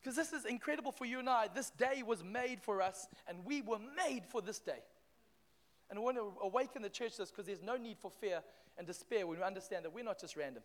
Because 0.00 0.16
this 0.16 0.32
is 0.32 0.44
incredible 0.44 0.92
for 0.92 1.06
you 1.06 1.18
and 1.18 1.28
I. 1.28 1.48
This 1.54 1.70
day 1.70 2.02
was 2.06 2.22
made 2.22 2.60
for 2.60 2.82
us, 2.82 3.08
and 3.26 3.38
we 3.44 3.62
were 3.62 3.78
made 3.96 4.26
for 4.26 4.42
this 4.42 4.58
day. 4.58 4.82
And 5.88 5.98
I 5.98 6.02
want 6.02 6.16
to 6.16 6.32
awaken 6.42 6.82
the 6.82 6.90
church 6.90 7.16
this 7.16 7.30
because 7.30 7.46
there's 7.46 7.62
no 7.62 7.76
need 7.76 7.98
for 7.98 8.10
fear 8.10 8.42
and 8.76 8.86
despair 8.86 9.26
when 9.26 9.38
we 9.38 9.44
understand 9.44 9.84
that 9.84 9.94
we're 9.94 10.04
not 10.04 10.20
just 10.20 10.36
random. 10.36 10.62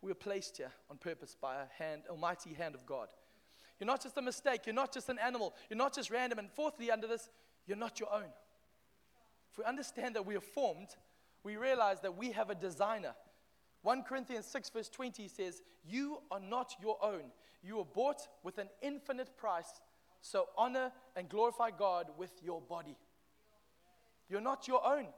We 0.00 0.10
were 0.10 0.16
placed 0.16 0.56
here 0.56 0.72
on 0.90 0.96
purpose 0.96 1.36
by 1.40 1.56
a 1.56 1.82
hand, 1.82 2.02
almighty 2.10 2.54
hand 2.54 2.74
of 2.74 2.84
God. 2.86 3.08
You're 3.78 3.86
not 3.86 4.02
just 4.02 4.16
a 4.16 4.22
mistake. 4.22 4.62
You're 4.66 4.74
not 4.74 4.92
just 4.92 5.08
an 5.08 5.18
animal. 5.18 5.54
You're 5.68 5.78
not 5.78 5.94
just 5.94 6.10
random. 6.10 6.38
And 6.38 6.50
fourthly, 6.50 6.90
under 6.90 7.06
this, 7.06 7.28
you're 7.66 7.76
not 7.76 8.00
your 8.00 8.12
own. 8.12 8.30
If 9.50 9.58
we 9.58 9.64
understand 9.64 10.16
that 10.16 10.26
we 10.26 10.34
are 10.34 10.40
formed, 10.40 10.88
we 11.44 11.56
realize 11.56 12.00
that 12.00 12.16
we 12.16 12.32
have 12.32 12.50
a 12.50 12.54
designer. 12.54 13.14
1 13.82 14.02
Corinthians 14.04 14.46
6, 14.46 14.70
verse 14.70 14.88
20 14.88 15.28
says, 15.28 15.62
You 15.84 16.18
are 16.30 16.40
not 16.40 16.74
your 16.80 16.98
own. 17.02 17.32
You 17.62 17.76
were 17.76 17.84
bought 17.84 18.28
with 18.42 18.58
an 18.58 18.68
infinite 18.80 19.36
price, 19.36 19.80
so 20.20 20.46
honor 20.56 20.92
and 21.16 21.28
glorify 21.28 21.70
God 21.70 22.06
with 22.16 22.32
your 22.42 22.60
body. 22.60 22.96
You're 24.28 24.40
not 24.40 24.68
your 24.68 24.86
own. 24.86 25.08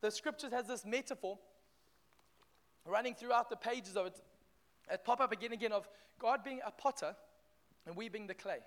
The 0.00 0.10
scriptures 0.10 0.52
has 0.52 0.66
this 0.66 0.84
metaphor 0.84 1.38
running 2.84 3.14
throughout 3.14 3.50
the 3.50 3.56
pages 3.56 3.96
of 3.96 4.06
it. 4.06 4.16
It 4.90 5.04
pop 5.04 5.20
up 5.20 5.32
again 5.32 5.52
and 5.52 5.60
again 5.60 5.72
of 5.72 5.88
God 6.18 6.44
being 6.44 6.60
a 6.64 6.70
potter 6.70 7.14
and 7.86 7.96
we 7.96 8.08
being 8.08 8.26
the 8.26 8.34
clay. 8.34 8.60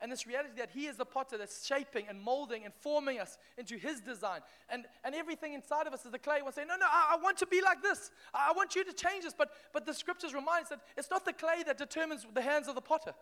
And 0.00 0.12
this 0.12 0.26
reality 0.26 0.50
that 0.58 0.70
He 0.70 0.86
is 0.86 0.96
the 0.96 1.06
potter 1.06 1.38
that's 1.38 1.66
shaping 1.66 2.06
and 2.08 2.20
molding 2.20 2.64
and 2.64 2.74
forming 2.74 3.18
us 3.18 3.38
into 3.56 3.76
His 3.76 4.00
design. 4.00 4.40
And, 4.68 4.84
and 5.04 5.14
everything 5.14 5.54
inside 5.54 5.86
of 5.86 5.94
us 5.94 6.04
is 6.04 6.12
the 6.12 6.18
clay. 6.18 6.40
We'll 6.42 6.52
say, 6.52 6.64
No, 6.66 6.76
no, 6.76 6.86
I, 6.86 7.16
I 7.16 7.22
want 7.22 7.38
to 7.38 7.46
be 7.46 7.62
like 7.62 7.82
this. 7.82 8.10
I, 8.34 8.50
I 8.50 8.52
want 8.52 8.74
you 8.74 8.84
to 8.84 8.92
change 8.92 9.24
this. 9.24 9.34
But, 9.36 9.50
but 9.72 9.86
the 9.86 9.94
scriptures 9.94 10.34
remind 10.34 10.64
us 10.64 10.68
that 10.70 10.80
it's 10.96 11.10
not 11.10 11.24
the 11.24 11.32
clay 11.32 11.62
that 11.66 11.78
determines 11.78 12.26
the 12.34 12.42
hands 12.42 12.68
of 12.68 12.74
the 12.74 12.80
potter. 12.82 13.14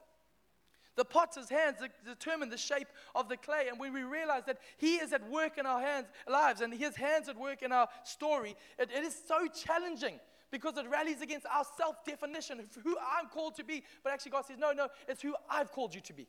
The 0.97 1.05
potter's 1.05 1.49
hands 1.49 1.79
determine 2.05 2.51
the 2.51 2.57
shape 2.57 2.87
of 3.15 3.29
the 3.29 3.37
clay. 3.37 3.67
And 3.69 3.79
when 3.79 3.93
we 3.93 4.03
realize 4.03 4.43
that 4.47 4.59
He 4.77 4.97
is 4.97 5.13
at 5.13 5.29
work 5.29 5.59
in 5.59 5.67
our 5.67 5.81
hands, 5.81 6.07
lives 6.29 6.61
and 6.61 6.73
His 6.73 6.97
hands 6.97 7.29
at 7.29 7.39
work 7.39 7.63
in 7.63 7.73
our 7.73 7.89
story, 8.05 8.57
it, 8.79 8.91
it 8.95 9.05
is 9.05 9.17
so 9.27 9.47
challenging 9.47 10.19
because 10.51 10.77
it 10.77 10.89
rallies 10.89 11.21
against 11.21 11.47
our 11.47 11.65
self 11.77 12.05
definition 12.05 12.61
of 12.61 12.67
who 12.83 12.97
I'm 12.99 13.29
called 13.29 13.57
to 13.57 13.65
be. 13.65 13.83
But 14.03 14.13
actually, 14.13 14.33
God 14.33 14.47
says, 14.47 14.59
No, 14.59 14.73
no, 14.73 14.89
it's 15.09 15.23
who 15.23 15.35
I've 15.51 15.73
called 15.73 15.95
you 15.95 16.01
to 16.03 16.13
be. 16.13 16.29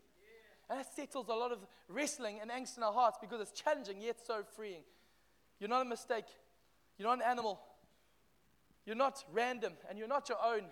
And 0.70 0.80
that 0.80 0.96
settles 0.96 1.28
a 1.30 1.34
lot 1.34 1.52
of 1.52 1.60
wrestling 1.88 2.40
and 2.42 2.50
angst 2.50 2.78
in 2.78 2.84
our 2.84 2.94
hearts 2.94 3.18
because 3.22 3.42
it's 3.42 3.52
challenging 3.52 4.02
yet 4.02 4.18
so 4.26 4.44
freeing. 4.56 4.84
You're 5.60 5.70
not 5.70 5.82
a 5.82 5.90
mistake. 5.90 6.26
You're 6.98 7.08
not 7.08 7.18
an 7.18 7.30
animal. 7.30 7.60
You're 8.86 8.96
not 8.96 9.24
random 9.32 9.74
and 9.90 9.98
you're 9.98 10.08
not 10.08 10.30
your 10.30 10.38
own. 10.44 10.64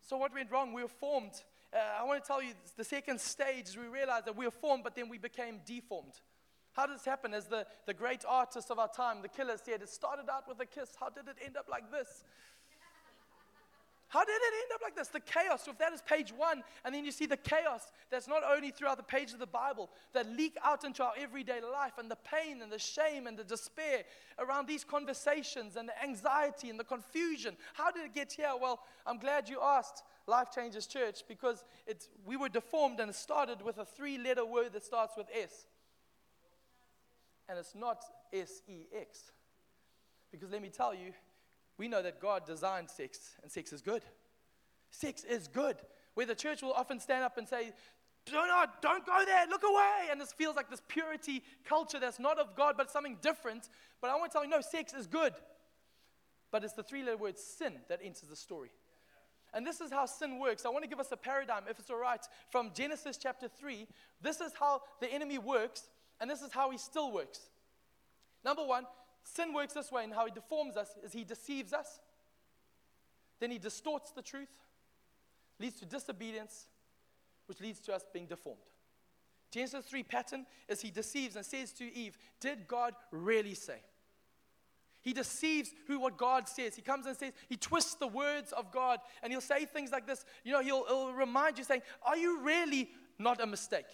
So, 0.00 0.16
what 0.16 0.32
went 0.34 0.50
wrong? 0.50 0.72
We 0.72 0.82
were 0.82 0.88
formed. 0.88 1.32
Uh, 1.72 1.78
I 2.00 2.04
want 2.04 2.22
to 2.22 2.26
tell 2.26 2.42
you 2.42 2.52
the 2.76 2.84
second 2.84 3.20
stage 3.20 3.68
is 3.68 3.76
we 3.76 3.86
realized 3.86 4.26
that 4.26 4.36
we 4.36 4.44
were 4.44 4.50
formed, 4.50 4.82
but 4.82 4.96
then 4.96 5.08
we 5.08 5.18
became 5.18 5.60
deformed. 5.64 6.14
How 6.72 6.86
did 6.86 6.96
this 6.96 7.04
happen? 7.04 7.34
As 7.34 7.46
the, 7.46 7.66
the 7.86 7.94
great 7.94 8.24
artist 8.26 8.70
of 8.70 8.78
our 8.78 8.88
time, 8.88 9.22
the 9.22 9.28
killer, 9.28 9.56
said, 9.62 9.82
it 9.82 9.88
started 9.88 10.26
out 10.30 10.48
with 10.48 10.60
a 10.60 10.66
kiss. 10.66 10.90
How 10.98 11.08
did 11.10 11.28
it 11.28 11.36
end 11.44 11.56
up 11.56 11.66
like 11.70 11.90
this? 11.90 12.24
How 14.10 14.24
did 14.24 14.32
it 14.32 14.54
end 14.62 14.72
up 14.74 14.80
like 14.82 14.96
this? 14.96 15.06
The 15.06 15.20
chaos. 15.20 15.62
So 15.64 15.70
if 15.70 15.78
that 15.78 15.92
is 15.92 16.02
page 16.02 16.32
one, 16.36 16.64
and 16.84 16.92
then 16.92 17.04
you 17.04 17.12
see 17.12 17.26
the 17.26 17.36
chaos 17.36 17.92
that's 18.10 18.26
not 18.26 18.42
only 18.44 18.72
throughout 18.72 18.96
the 18.96 19.04
pages 19.04 19.34
of 19.34 19.38
the 19.38 19.46
Bible 19.46 19.88
that 20.14 20.28
leak 20.36 20.56
out 20.64 20.82
into 20.82 21.04
our 21.04 21.12
everyday 21.16 21.60
life, 21.60 21.92
and 21.96 22.10
the 22.10 22.16
pain 22.16 22.60
and 22.60 22.72
the 22.72 22.78
shame 22.78 23.28
and 23.28 23.38
the 23.38 23.44
despair 23.44 24.02
around 24.40 24.66
these 24.66 24.82
conversations, 24.82 25.76
and 25.76 25.88
the 25.88 26.02
anxiety 26.02 26.70
and 26.70 26.80
the 26.80 26.84
confusion. 26.84 27.56
How 27.74 27.92
did 27.92 28.04
it 28.04 28.12
get 28.12 28.32
here? 28.32 28.50
Well, 28.60 28.80
I'm 29.06 29.18
glad 29.18 29.48
you 29.48 29.60
asked 29.62 30.02
Life 30.26 30.48
Changes 30.52 30.88
Church 30.88 31.22
because 31.28 31.64
it's, 31.86 32.08
we 32.26 32.36
were 32.36 32.48
deformed 32.48 32.98
and 32.98 33.10
it 33.10 33.14
started 33.14 33.62
with 33.62 33.78
a 33.78 33.84
three 33.84 34.18
letter 34.18 34.44
word 34.44 34.72
that 34.72 34.82
starts 34.82 35.16
with 35.16 35.28
S. 35.32 35.66
And 37.48 37.60
it's 37.60 37.76
not 37.76 38.02
S 38.32 38.62
E 38.66 38.86
X. 38.92 39.30
Because 40.32 40.50
let 40.50 40.62
me 40.62 40.68
tell 40.68 40.94
you, 40.94 41.12
we 41.80 41.88
know 41.88 42.02
that 42.02 42.20
God 42.20 42.44
designed 42.44 42.90
sex, 42.90 43.18
and 43.42 43.50
sex 43.50 43.72
is 43.72 43.80
good. 43.80 44.02
Sex 44.90 45.24
is 45.24 45.48
good. 45.48 45.76
Where 46.12 46.26
the 46.26 46.34
church 46.34 46.60
will 46.60 46.74
often 46.74 47.00
stand 47.00 47.24
up 47.24 47.38
and 47.38 47.48
say, 47.48 47.72
do 48.26 48.34
not, 48.34 48.82
don't 48.82 49.06
go 49.06 49.24
there, 49.24 49.46
look 49.48 49.62
away. 49.62 50.08
And 50.10 50.20
this 50.20 50.30
feels 50.30 50.56
like 50.56 50.68
this 50.68 50.82
purity 50.88 51.42
culture 51.64 51.98
that's 51.98 52.20
not 52.20 52.38
of 52.38 52.54
God, 52.54 52.74
but 52.76 52.90
something 52.90 53.16
different. 53.22 53.70
But 54.02 54.10
I 54.10 54.16
want 54.16 54.30
to 54.30 54.34
tell 54.34 54.44
you, 54.44 54.50
no, 54.50 54.60
sex 54.60 54.92
is 54.92 55.06
good. 55.06 55.32
But 56.50 56.64
it's 56.64 56.74
the 56.74 56.82
three 56.82 57.02
letter 57.02 57.16
word 57.16 57.38
sin 57.38 57.72
that 57.88 58.00
enters 58.04 58.28
the 58.28 58.36
story. 58.36 58.72
And 59.54 59.66
this 59.66 59.80
is 59.80 59.90
how 59.90 60.04
sin 60.04 60.38
works. 60.38 60.66
I 60.66 60.68
want 60.68 60.84
to 60.84 60.90
give 60.90 61.00
us 61.00 61.10
a 61.12 61.16
paradigm, 61.16 61.62
if 61.66 61.78
it's 61.78 61.88
all 61.88 61.98
right, 61.98 62.20
from 62.50 62.72
Genesis 62.74 63.16
chapter 63.16 63.48
3. 63.48 63.86
This 64.20 64.42
is 64.42 64.52
how 64.52 64.82
the 65.00 65.10
enemy 65.10 65.38
works, 65.38 65.88
and 66.20 66.30
this 66.30 66.42
is 66.42 66.52
how 66.52 66.70
he 66.70 66.76
still 66.76 67.10
works. 67.10 67.40
Number 68.44 68.66
one, 68.66 68.84
Sin 69.24 69.52
works 69.52 69.74
this 69.74 69.92
way, 69.92 70.04
and 70.04 70.12
how 70.12 70.26
he 70.26 70.32
deforms 70.32 70.76
us 70.76 70.96
is 71.04 71.12
he 71.12 71.24
deceives 71.24 71.72
us, 71.72 72.00
then 73.38 73.50
he 73.50 73.58
distorts 73.58 74.10
the 74.12 74.22
truth, 74.22 74.50
leads 75.58 75.78
to 75.80 75.86
disobedience, 75.86 76.66
which 77.46 77.60
leads 77.60 77.80
to 77.80 77.94
us 77.94 78.04
being 78.12 78.26
deformed. 78.26 78.60
Genesis 79.50 79.84
3 79.86 80.02
pattern 80.04 80.46
is 80.68 80.80
he 80.80 80.90
deceives 80.90 81.36
and 81.36 81.44
says 81.44 81.72
to 81.72 81.94
Eve, 81.94 82.16
Did 82.40 82.68
God 82.68 82.94
really 83.10 83.54
say? 83.54 83.80
He 85.02 85.12
deceives 85.12 85.70
who 85.86 85.98
what 85.98 86.18
God 86.18 86.46
says. 86.46 86.76
He 86.76 86.82
comes 86.82 87.06
and 87.06 87.16
says, 87.16 87.32
he 87.48 87.56
twists 87.56 87.94
the 87.94 88.06
words 88.06 88.52
of 88.52 88.70
God, 88.70 89.00
and 89.22 89.32
he'll 89.32 89.40
say 89.40 89.64
things 89.64 89.90
like 89.90 90.06
this. 90.06 90.26
You 90.44 90.52
know, 90.52 90.60
he'll, 90.60 90.84
he'll 90.86 91.12
remind 91.12 91.56
you, 91.56 91.64
saying, 91.64 91.82
Are 92.02 92.16
you 92.16 92.42
really 92.42 92.90
not 93.18 93.40
a 93.40 93.46
mistake? 93.46 93.86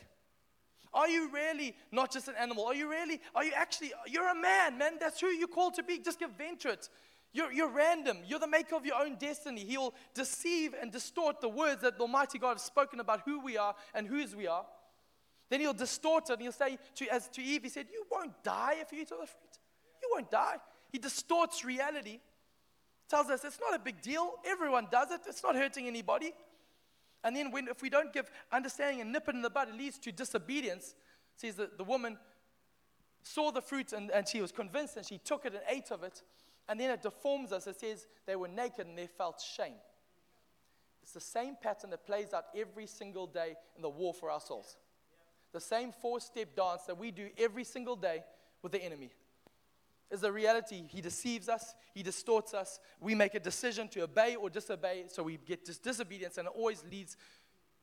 Are 0.96 1.08
you 1.08 1.28
really 1.30 1.76
not 1.92 2.10
just 2.10 2.26
an 2.26 2.34
animal? 2.40 2.64
Are 2.64 2.74
you 2.74 2.88
really, 2.88 3.20
are 3.34 3.44
you 3.44 3.52
actually, 3.54 3.92
you're 4.06 4.30
a 4.30 4.34
man, 4.34 4.78
man. 4.78 4.94
That's 4.98 5.20
who 5.20 5.26
you're 5.26 5.46
called 5.46 5.74
to 5.74 5.82
be. 5.82 5.98
Just 5.98 6.18
give 6.18 6.30
vent 6.38 6.60
to 6.60 6.70
it. 6.70 6.88
You're, 7.34 7.52
you're 7.52 7.68
random. 7.68 8.16
You're 8.26 8.38
the 8.38 8.48
maker 8.48 8.76
of 8.76 8.86
your 8.86 8.96
own 8.96 9.16
destiny. 9.16 9.62
He'll 9.62 9.92
deceive 10.14 10.74
and 10.80 10.90
distort 10.90 11.42
the 11.42 11.50
words 11.50 11.82
that 11.82 11.98
the 11.98 12.02
Almighty 12.02 12.38
God 12.38 12.54
has 12.54 12.62
spoken 12.62 12.98
about 12.98 13.20
who 13.26 13.40
we 13.40 13.58
are 13.58 13.74
and 13.94 14.06
whose 14.06 14.34
we 14.34 14.46
are. 14.46 14.64
Then 15.50 15.60
he'll 15.60 15.74
distort 15.74 16.30
it 16.30 16.32
and 16.32 16.42
he'll 16.42 16.52
say 16.52 16.78
to, 16.94 17.06
as 17.12 17.28
to 17.28 17.42
Eve, 17.42 17.64
he 17.64 17.68
said, 17.68 17.88
You 17.92 18.04
won't 18.10 18.42
die 18.42 18.76
if 18.80 18.90
you 18.90 19.02
eat 19.02 19.12
of 19.12 19.20
the 19.20 19.26
fruit. 19.26 19.58
You 20.02 20.08
won't 20.14 20.30
die. 20.30 20.56
He 20.90 20.98
distorts 20.98 21.62
reality, 21.62 22.20
tells 23.10 23.28
us 23.28 23.44
it's 23.44 23.60
not 23.60 23.78
a 23.78 23.82
big 23.82 24.00
deal. 24.00 24.30
Everyone 24.46 24.88
does 24.90 25.10
it, 25.10 25.20
it's 25.28 25.42
not 25.42 25.56
hurting 25.56 25.86
anybody. 25.86 26.32
And 27.26 27.34
then 27.34 27.50
when, 27.50 27.66
if 27.66 27.82
we 27.82 27.90
don't 27.90 28.12
give 28.12 28.30
understanding 28.52 29.00
and 29.00 29.10
nip 29.10 29.28
it 29.28 29.34
in 29.34 29.42
the 29.42 29.50
bud, 29.50 29.68
it 29.68 29.74
leads 29.74 29.98
to 29.98 30.12
disobedience. 30.12 30.94
It 31.34 31.40
says 31.40 31.56
that 31.56 31.76
the 31.76 31.82
woman 31.82 32.18
saw 33.24 33.50
the 33.50 33.60
fruit 33.60 33.92
and, 33.92 34.12
and 34.12 34.28
she 34.28 34.40
was 34.40 34.52
convinced 34.52 34.96
and 34.96 35.04
she 35.04 35.18
took 35.18 35.44
it 35.44 35.52
and 35.52 35.62
ate 35.68 35.90
of 35.90 36.04
it. 36.04 36.22
And 36.68 36.78
then 36.78 36.88
it 36.88 37.02
deforms 37.02 37.50
us. 37.50 37.66
It 37.66 37.80
says 37.80 38.06
they 38.26 38.36
were 38.36 38.46
naked 38.46 38.86
and 38.86 38.96
they 38.96 39.08
felt 39.08 39.40
shame. 39.40 39.74
It's 41.02 41.14
the 41.14 41.20
same 41.20 41.56
pattern 41.60 41.90
that 41.90 42.06
plays 42.06 42.32
out 42.32 42.44
every 42.56 42.86
single 42.86 43.26
day 43.26 43.56
in 43.74 43.82
the 43.82 43.88
war 43.88 44.14
for 44.14 44.30
our 44.30 44.40
souls. 44.40 44.76
The 45.52 45.60
same 45.60 45.90
four 45.90 46.20
step 46.20 46.54
dance 46.54 46.82
that 46.82 46.96
we 46.96 47.10
do 47.10 47.30
every 47.36 47.64
single 47.64 47.96
day 47.96 48.22
with 48.62 48.70
the 48.70 48.84
enemy 48.84 49.10
is 50.10 50.22
a 50.22 50.30
reality. 50.30 50.84
He 50.88 51.00
deceives 51.00 51.48
us, 51.48 51.74
he 51.94 52.02
distorts 52.02 52.54
us. 52.54 52.78
We 53.00 53.14
make 53.14 53.34
a 53.34 53.40
decision 53.40 53.88
to 53.88 54.02
obey 54.02 54.36
or 54.36 54.50
disobey, 54.50 55.04
so 55.08 55.22
we 55.22 55.38
get 55.38 55.64
dis- 55.64 55.78
disobedience, 55.78 56.38
and 56.38 56.46
it 56.46 56.52
always 56.56 56.84
leads 56.90 57.16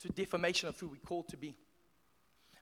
to 0.00 0.08
defamation 0.08 0.68
of 0.68 0.78
who 0.78 0.88
we 0.88 0.98
call 0.98 1.22
to 1.24 1.36
be. 1.36 1.56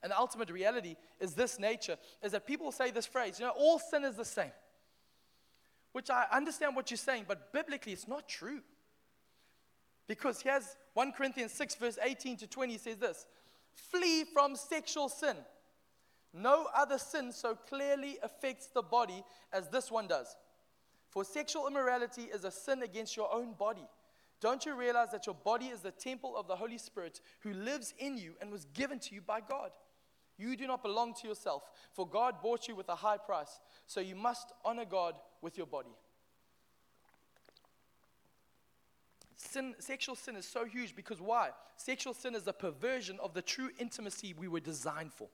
And 0.01 0.11
the 0.11 0.17
ultimate 0.17 0.49
reality 0.49 0.97
is 1.19 1.33
this 1.33 1.59
nature 1.59 1.97
is 2.21 2.33
that 2.33 2.45
people 2.45 2.71
say 2.73 2.91
this 2.91 3.05
phrase, 3.05 3.39
you 3.39 3.45
know, 3.45 3.53
all 3.57 3.79
sin 3.79 4.03
is 4.03 4.15
the 4.15 4.25
same. 4.25 4.51
Which 5.93 6.09
I 6.09 6.25
understand 6.31 6.75
what 6.75 6.91
you're 6.91 6.97
saying, 6.97 7.25
but 7.27 7.53
biblically 7.53 7.93
it's 7.93 8.07
not 8.07 8.27
true. 8.27 8.59
Because 10.07 10.41
here's 10.41 10.75
1 10.93 11.13
Corinthians 11.13 11.53
6, 11.53 11.75
verse 11.75 11.97
18 12.03 12.37
to 12.37 12.47
20 12.47 12.77
says 12.77 12.97
this 12.97 13.25
Flee 13.73 14.25
from 14.25 14.55
sexual 14.55 15.07
sin. 15.07 15.37
No 16.33 16.67
other 16.75 16.97
sin 16.97 17.31
so 17.31 17.55
clearly 17.55 18.17
affects 18.23 18.67
the 18.67 18.81
body 18.81 19.23
as 19.51 19.69
this 19.69 19.91
one 19.91 20.07
does. 20.07 20.35
For 21.09 21.23
sexual 21.23 21.67
immorality 21.67 22.23
is 22.23 22.43
a 22.43 22.49
sin 22.49 22.81
against 22.81 23.15
your 23.15 23.31
own 23.31 23.53
body. 23.53 23.87
Don't 24.41 24.65
you 24.65 24.75
realize 24.75 25.11
that 25.11 25.27
your 25.27 25.35
body 25.35 25.67
is 25.67 25.81
the 25.81 25.91
temple 25.91 26.35
of 26.35 26.47
the 26.47 26.55
Holy 26.55 26.79
Spirit 26.79 27.21
who 27.41 27.53
lives 27.53 27.93
in 27.99 28.17
you 28.17 28.33
and 28.41 28.51
was 28.51 28.65
given 28.73 28.99
to 28.99 29.13
you 29.13 29.21
by 29.21 29.39
God? 29.39 29.69
You 30.37 30.57
do 30.57 30.65
not 30.65 30.81
belong 30.81 31.13
to 31.21 31.27
yourself, 31.27 31.63
for 31.93 32.07
God 32.07 32.41
bought 32.41 32.67
you 32.67 32.75
with 32.75 32.89
a 32.89 32.95
high 32.95 33.17
price. 33.17 33.59
So 33.85 34.01
you 34.01 34.15
must 34.15 34.51
honor 34.65 34.85
God 34.85 35.13
with 35.41 35.57
your 35.57 35.67
body. 35.67 35.95
Sin, 39.35 39.75
sexual 39.77 40.15
sin 40.15 40.35
is 40.35 40.47
so 40.47 40.65
huge 40.65 40.95
because 40.95 41.21
why? 41.21 41.49
Sexual 41.77 42.15
sin 42.15 42.33
is 42.33 42.47
a 42.47 42.53
perversion 42.53 43.19
of 43.21 43.33
the 43.33 43.41
true 43.41 43.69
intimacy 43.77 44.33
we 44.33 44.47
were 44.47 44.59
designed 44.59 45.13
for. 45.13 45.27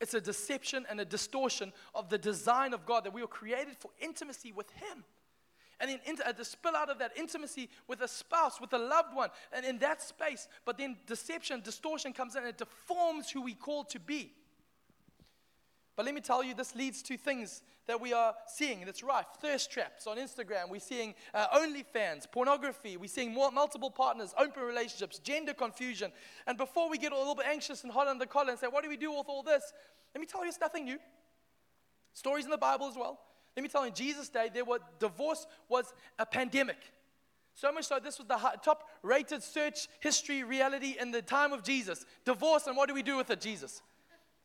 It's 0.00 0.14
a 0.14 0.20
deception 0.20 0.86
and 0.88 1.00
a 1.00 1.04
distortion 1.04 1.72
of 1.94 2.08
the 2.08 2.18
design 2.18 2.72
of 2.72 2.86
God 2.86 3.04
that 3.04 3.12
we 3.12 3.20
were 3.20 3.28
created 3.28 3.76
for 3.78 3.90
intimacy 4.00 4.52
with 4.52 4.70
Him. 4.70 5.04
And 5.80 5.90
then 5.90 6.00
inter- 6.06 6.24
uh, 6.26 6.32
to 6.32 6.44
spill 6.44 6.76
out 6.76 6.90
of 6.90 6.98
that 6.98 7.16
intimacy 7.16 7.68
with 7.86 8.00
a 8.00 8.08
spouse, 8.08 8.60
with 8.60 8.72
a 8.72 8.78
loved 8.78 9.14
one, 9.14 9.30
and 9.52 9.64
in 9.64 9.78
that 9.78 10.02
space, 10.02 10.48
but 10.64 10.76
then 10.76 10.96
deception, 11.06 11.60
distortion 11.60 12.12
comes 12.12 12.34
in 12.34 12.42
and 12.42 12.50
it 12.50 12.58
deforms 12.58 13.30
who 13.30 13.42
we 13.42 13.54
call 13.54 13.84
to 13.84 14.00
be. 14.00 14.32
But 15.98 16.06
let 16.06 16.14
me 16.14 16.20
tell 16.20 16.44
you, 16.44 16.54
this 16.54 16.76
leads 16.76 17.02
to 17.02 17.16
things 17.16 17.60
that 17.88 18.00
we 18.00 18.12
are 18.12 18.32
seeing 18.46 18.84
that's 18.84 19.02
rife. 19.02 19.26
Thirst 19.42 19.72
traps 19.72 20.06
on 20.06 20.16
Instagram. 20.16 20.70
We're 20.70 20.78
seeing 20.78 21.12
uh, 21.34 21.48
OnlyFans, 21.48 22.30
pornography. 22.30 22.96
We're 22.96 23.08
seeing 23.08 23.34
more, 23.34 23.50
multiple 23.50 23.90
partners, 23.90 24.32
open 24.38 24.62
relationships, 24.62 25.18
gender 25.18 25.54
confusion. 25.54 26.12
And 26.46 26.56
before 26.56 26.88
we 26.88 26.98
get 26.98 27.12
all 27.12 27.18
a 27.18 27.22
little 27.22 27.34
bit 27.34 27.46
anxious 27.46 27.82
and 27.82 27.90
hot 27.90 28.06
on 28.06 28.18
the 28.18 28.28
collar 28.28 28.50
and 28.50 28.58
say, 28.60 28.68
what 28.68 28.84
do 28.84 28.88
we 28.88 28.96
do 28.96 29.10
with 29.10 29.26
all 29.26 29.42
this? 29.42 29.72
Let 30.14 30.20
me 30.20 30.26
tell 30.28 30.42
you, 30.44 30.48
it's 30.48 30.60
nothing 30.60 30.84
new. 30.84 30.98
Stories 32.12 32.44
in 32.44 32.52
the 32.52 32.58
Bible 32.58 32.86
as 32.86 32.94
well. 32.94 33.18
Let 33.56 33.64
me 33.64 33.68
tell 33.68 33.82
you, 33.82 33.88
in 33.88 33.94
Jesus' 33.94 34.28
day, 34.28 34.50
there 34.54 34.64
were, 34.64 34.78
divorce 35.00 35.48
was 35.68 35.92
a 36.16 36.26
pandemic. 36.26 36.78
So 37.54 37.72
much 37.72 37.86
so, 37.86 37.98
this 37.98 38.18
was 38.18 38.28
the 38.28 38.38
top 38.62 38.88
rated 39.02 39.42
search 39.42 39.88
history 39.98 40.44
reality 40.44 40.94
in 41.00 41.10
the 41.10 41.22
time 41.22 41.52
of 41.52 41.64
Jesus. 41.64 42.06
Divorce, 42.24 42.68
and 42.68 42.76
what 42.76 42.86
do 42.86 42.94
we 42.94 43.02
do 43.02 43.16
with 43.16 43.30
it, 43.30 43.40
Jesus? 43.40 43.82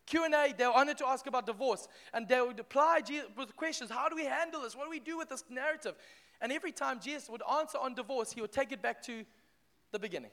Q&A, 0.05 0.53
they 0.57 0.65
were 0.65 0.73
honored 0.73 0.97
to 0.97 1.07
ask 1.07 1.27
about 1.27 1.45
divorce. 1.45 1.87
And 2.13 2.27
they 2.27 2.41
would 2.41 2.59
apply 2.59 3.01
Jesus 3.01 3.29
with 3.37 3.55
questions. 3.55 3.89
How 3.89 4.09
do 4.09 4.15
we 4.15 4.25
handle 4.25 4.61
this? 4.61 4.75
What 4.75 4.85
do 4.85 4.89
we 4.89 4.99
do 4.99 5.17
with 5.17 5.29
this 5.29 5.43
narrative? 5.49 5.95
And 6.41 6.51
every 6.51 6.71
time 6.71 6.99
Jesus 6.99 7.29
would 7.29 7.41
answer 7.59 7.77
on 7.77 7.93
divorce, 7.93 8.31
he 8.31 8.41
would 8.41 8.51
take 8.51 8.71
it 8.71 8.81
back 8.81 9.01
to 9.03 9.23
the 9.91 9.99
beginning 9.99 10.31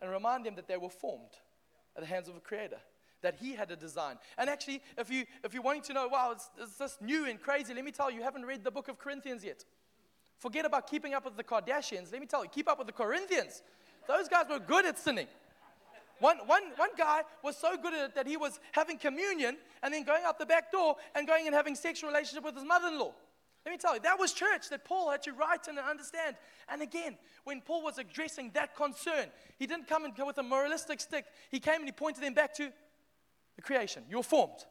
and 0.00 0.10
remind 0.10 0.46
them 0.46 0.54
that 0.54 0.68
they 0.68 0.76
were 0.76 0.88
formed 0.88 1.32
at 1.96 2.02
the 2.02 2.08
hands 2.08 2.28
of 2.28 2.36
a 2.36 2.40
creator, 2.40 2.78
that 3.22 3.34
he 3.34 3.52
had 3.52 3.70
a 3.70 3.76
design. 3.76 4.16
And 4.38 4.48
actually, 4.48 4.80
if, 4.96 5.10
you, 5.10 5.24
if 5.44 5.52
you're 5.52 5.62
wanting 5.62 5.82
to 5.82 5.92
know, 5.92 6.08
wow, 6.08 6.30
it's, 6.32 6.48
it's 6.58 6.76
this 6.76 6.96
new 7.00 7.26
and 7.26 7.40
crazy, 7.40 7.74
let 7.74 7.84
me 7.84 7.90
tell 7.90 8.10
you, 8.10 8.18
you 8.18 8.22
haven't 8.22 8.46
read 8.46 8.64
the 8.64 8.70
book 8.70 8.88
of 8.88 8.98
Corinthians 8.98 9.44
yet. 9.44 9.64
Forget 10.38 10.64
about 10.64 10.88
keeping 10.88 11.14
up 11.14 11.24
with 11.24 11.36
the 11.36 11.44
Kardashians. 11.44 12.12
Let 12.12 12.20
me 12.20 12.26
tell 12.26 12.44
you, 12.44 12.48
keep 12.48 12.68
up 12.68 12.78
with 12.78 12.86
the 12.86 12.92
Corinthians. 12.92 13.62
Those 14.06 14.28
guys 14.28 14.46
were 14.48 14.60
good 14.60 14.86
at 14.86 14.98
sinning. 14.98 15.26
One, 16.20 16.38
one, 16.46 16.62
one 16.76 16.90
guy 16.96 17.22
was 17.42 17.56
so 17.56 17.76
good 17.76 17.94
at 17.94 18.10
it 18.10 18.14
that 18.14 18.26
he 18.26 18.36
was 18.36 18.58
having 18.72 18.98
communion 18.98 19.56
and 19.82 19.92
then 19.94 20.04
going 20.04 20.24
out 20.24 20.38
the 20.38 20.46
back 20.46 20.72
door 20.72 20.96
and 21.14 21.26
going 21.26 21.46
and 21.46 21.54
having 21.54 21.74
sexual 21.74 22.10
relationship 22.10 22.44
with 22.44 22.54
his 22.54 22.64
mother-in-law. 22.64 23.12
Let 23.64 23.72
me 23.72 23.78
tell 23.78 23.94
you, 23.94 24.00
that 24.00 24.18
was 24.18 24.32
church 24.32 24.70
that 24.70 24.84
Paul 24.84 25.10
had 25.10 25.22
to 25.24 25.32
write 25.32 25.68
and 25.68 25.78
understand. 25.78 26.36
And 26.68 26.80
again, 26.80 27.16
when 27.44 27.60
Paul 27.60 27.82
was 27.82 27.98
addressing 27.98 28.50
that 28.54 28.74
concern, 28.74 29.26
he 29.58 29.66
didn't 29.66 29.86
come 29.86 30.04
and 30.04 30.14
go 30.14 30.26
with 30.26 30.38
a 30.38 30.42
moralistic 30.42 31.00
stick. 31.00 31.26
He 31.50 31.60
came 31.60 31.76
and 31.76 31.84
he 31.84 31.92
pointed 31.92 32.22
them 32.22 32.34
back 32.34 32.54
to 32.54 32.72
the 33.56 33.62
creation. 33.62 34.04
You're 34.08 34.22
formed. 34.22 34.64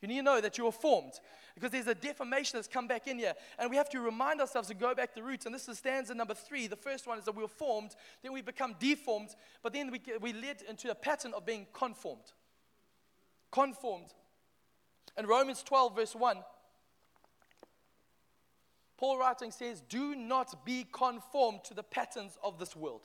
You 0.00 0.08
need 0.08 0.18
to 0.18 0.22
know 0.22 0.40
that 0.40 0.56
you 0.56 0.64
were 0.64 0.72
formed 0.72 1.14
because 1.54 1.72
there's 1.72 1.88
a 1.88 1.94
deformation 1.94 2.56
that's 2.56 2.68
come 2.68 2.86
back 2.86 3.08
in 3.08 3.18
here. 3.18 3.34
And 3.58 3.68
we 3.68 3.76
have 3.76 3.90
to 3.90 4.00
remind 4.00 4.40
ourselves 4.40 4.68
to 4.68 4.74
go 4.74 4.94
back 4.94 5.12
to 5.14 5.22
roots. 5.22 5.44
And 5.44 5.54
this 5.54 5.68
is 5.68 5.78
stanza 5.78 6.14
number 6.14 6.34
three. 6.34 6.68
The 6.68 6.76
first 6.76 7.06
one 7.06 7.18
is 7.18 7.24
that 7.24 7.34
we 7.34 7.42
were 7.42 7.48
formed, 7.48 7.96
then 8.22 8.32
we 8.32 8.42
become 8.42 8.76
deformed, 8.78 9.30
but 9.62 9.72
then 9.72 9.90
we, 9.90 10.00
we 10.20 10.32
led 10.32 10.62
into 10.68 10.90
a 10.90 10.94
pattern 10.94 11.34
of 11.34 11.44
being 11.44 11.66
conformed. 11.72 12.32
Conformed. 13.50 14.12
In 15.16 15.26
Romans 15.26 15.64
12, 15.64 15.96
verse 15.96 16.14
1, 16.14 16.36
Paul 18.98 19.18
writing 19.18 19.50
says, 19.50 19.82
Do 19.88 20.14
not 20.14 20.64
be 20.64 20.86
conformed 20.92 21.60
to 21.64 21.74
the 21.74 21.82
patterns 21.82 22.38
of 22.42 22.58
this 22.60 22.76
world. 22.76 23.02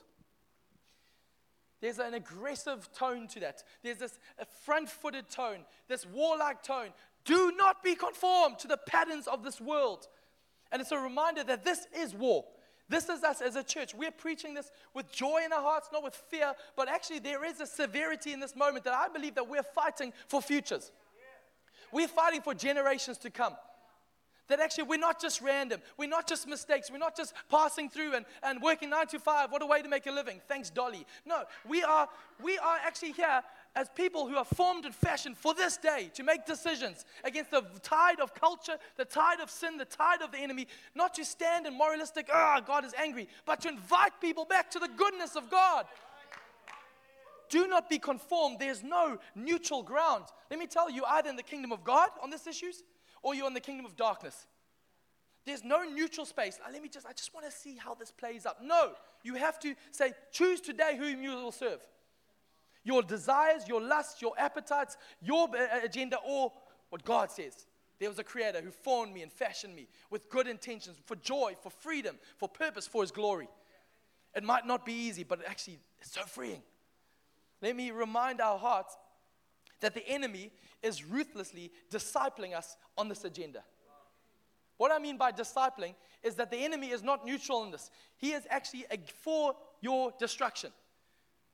There's 1.83 1.99
an 1.99 2.13
aggressive 2.13 2.87
tone 2.93 3.27
to 3.27 3.41
that. 3.41 3.61
There's 3.83 3.97
this 3.97 4.17
front 4.63 4.87
footed 4.87 5.29
tone, 5.29 5.65
this 5.89 6.05
warlike 6.05 6.63
tone. 6.63 6.91
Do 7.25 7.51
not 7.57 7.83
be 7.83 7.93
conformed 7.93 8.57
to 8.59 8.69
the 8.69 8.77
patterns 8.77 9.27
of 9.27 9.43
this 9.43 9.59
world. 9.59 10.07
And 10.71 10.81
it's 10.81 10.93
a 10.93 10.97
reminder 10.97 11.43
that 11.43 11.65
this 11.65 11.85
is 11.93 12.13
war. 12.13 12.45
This 12.87 13.09
is 13.09 13.21
us 13.25 13.41
as 13.41 13.57
a 13.57 13.63
church. 13.63 13.93
We're 13.93 14.11
preaching 14.11 14.53
this 14.53 14.71
with 14.93 15.11
joy 15.11 15.41
in 15.45 15.51
our 15.51 15.61
hearts, 15.61 15.89
not 15.91 16.05
with 16.05 16.15
fear, 16.15 16.53
but 16.77 16.87
actually 16.87 17.19
there 17.19 17.43
is 17.43 17.59
a 17.59 17.65
severity 17.65 18.31
in 18.31 18.39
this 18.39 18.55
moment 18.55 18.85
that 18.85 18.93
I 18.93 19.09
believe 19.09 19.35
that 19.35 19.49
we're 19.49 19.61
fighting 19.61 20.13
for 20.29 20.41
futures. 20.41 20.89
We're 21.91 22.07
fighting 22.07 22.39
for 22.39 22.53
generations 22.53 23.17
to 23.17 23.29
come. 23.29 23.55
That 24.49 24.59
actually 24.59 24.83
we're 24.85 24.99
not 24.99 25.21
just 25.21 25.41
random. 25.41 25.81
We're 25.97 26.09
not 26.09 26.27
just 26.27 26.47
mistakes. 26.47 26.91
We're 26.91 26.97
not 26.97 27.15
just 27.15 27.33
passing 27.49 27.89
through 27.89 28.15
and, 28.15 28.25
and 28.43 28.61
working 28.61 28.89
nine 28.89 29.07
to 29.07 29.19
five. 29.19 29.51
What 29.51 29.61
a 29.61 29.65
way 29.65 29.81
to 29.81 29.87
make 29.87 30.05
a 30.05 30.11
living. 30.11 30.41
Thanks, 30.47 30.69
Dolly. 30.69 31.05
No, 31.25 31.43
we 31.67 31.83
are, 31.83 32.09
we 32.41 32.57
are 32.57 32.77
actually 32.83 33.13
here 33.13 33.41
as 33.75 33.89
people 33.95 34.27
who 34.27 34.35
are 34.35 34.45
formed 34.45 34.85
and 34.85 34.93
fashioned 34.93 35.37
for 35.37 35.53
this 35.53 35.77
day 35.77 36.11
to 36.13 36.23
make 36.23 36.45
decisions 36.45 37.05
against 37.23 37.51
the 37.51 37.63
tide 37.81 38.19
of 38.19 38.35
culture, 38.35 38.77
the 38.97 39.05
tide 39.05 39.39
of 39.39 39.49
sin, 39.49 39.77
the 39.77 39.85
tide 39.85 40.21
of 40.21 40.31
the 40.31 40.37
enemy, 40.37 40.67
not 40.93 41.13
to 41.15 41.25
stand 41.25 41.65
in 41.65 41.75
moralistic, 41.75 42.29
ah, 42.31 42.57
oh, 42.57 42.63
God 42.65 42.85
is 42.85 42.93
angry, 43.01 43.27
but 43.45 43.61
to 43.61 43.69
invite 43.69 44.11
people 44.21 44.45
back 44.45 44.69
to 44.71 44.79
the 44.79 44.89
goodness 44.95 45.35
of 45.35 45.49
God. 45.49 45.85
Do 47.49 47.67
not 47.67 47.89
be 47.89 47.99
conformed. 47.99 48.57
There's 48.59 48.83
no 48.83 49.19
neutral 49.35 49.83
ground. 49.83 50.25
Let 50.49 50.59
me 50.59 50.67
tell 50.67 50.89
you, 50.89 51.03
either 51.05 51.29
in 51.29 51.35
the 51.35 51.43
kingdom 51.43 51.71
of 51.71 51.83
God 51.83 52.09
on 52.21 52.29
these 52.29 52.47
issues 52.47 52.83
or 53.23 53.33
you're 53.33 53.47
in 53.47 53.53
the 53.53 53.59
kingdom 53.59 53.85
of 53.85 53.95
darkness. 53.95 54.45
There's 55.45 55.63
no 55.63 55.83
neutral 55.83 56.25
space. 56.25 56.59
let 56.71 56.81
me 56.81 56.87
just, 56.87 57.05
I 57.05 57.11
just 57.11 57.33
want 57.33 57.45
to 57.45 57.51
see 57.51 57.75
how 57.75 57.95
this 57.95 58.11
plays 58.11 58.45
up. 58.45 58.59
No, 58.63 58.91
you 59.23 59.35
have 59.35 59.59
to 59.59 59.75
say, 59.91 60.13
choose 60.31 60.61
today 60.61 60.95
whom 60.97 61.21
you 61.21 61.31
will 61.31 61.51
serve. 61.51 61.79
Your 62.83 63.01
desires, 63.01 63.67
your 63.67 63.81
lusts, 63.81 64.21
your 64.21 64.33
appetites, 64.37 64.97
your 65.21 65.47
uh, 65.49 65.79
agenda, 65.83 66.17
or 66.25 66.51
what 66.89 67.03
God 67.03 67.31
says. 67.31 67.65
There 67.99 68.09
was 68.09 68.19
a 68.19 68.23
creator 68.23 68.61
who 68.61 68.71
formed 68.71 69.13
me 69.13 69.21
and 69.21 69.31
fashioned 69.31 69.75
me 69.75 69.87
with 70.09 70.29
good 70.29 70.47
intentions, 70.47 70.97
for 71.05 71.15
joy, 71.15 71.55
for 71.61 71.69
freedom, 71.69 72.17
for 72.37 72.49
purpose, 72.49 72.87
for 72.87 73.01
his 73.01 73.11
glory. 73.11 73.47
It 74.35 74.43
might 74.43 74.65
not 74.65 74.85
be 74.85 74.93
easy, 74.93 75.23
but 75.23 75.39
actually, 75.47 75.79
it's 76.01 76.13
so 76.13 76.21
freeing. 76.23 76.61
Let 77.61 77.75
me 77.75 77.91
remind 77.91 78.41
our 78.41 78.57
hearts 78.57 78.97
that 79.83 79.93
the 79.93 80.07
enemy 80.07 80.49
is 80.81 81.03
ruthlessly 81.03 81.71
discipling 81.91 82.55
us 82.55 82.77
on 82.97 83.09
this 83.09 83.25
agenda. 83.25 83.63
What 84.77 84.91
I 84.91 84.97
mean 84.97 85.17
by 85.17 85.31
discipling 85.31 85.93
is 86.23 86.35
that 86.35 86.49
the 86.49 86.57
enemy 86.57 86.89
is 86.91 87.03
not 87.03 87.25
neutral 87.25 87.63
in 87.65 87.71
this. 87.71 87.91
He 88.17 88.31
is 88.31 88.47
actually 88.49 88.85
for 89.21 89.55
your 89.81 90.13
destruction. 90.17 90.71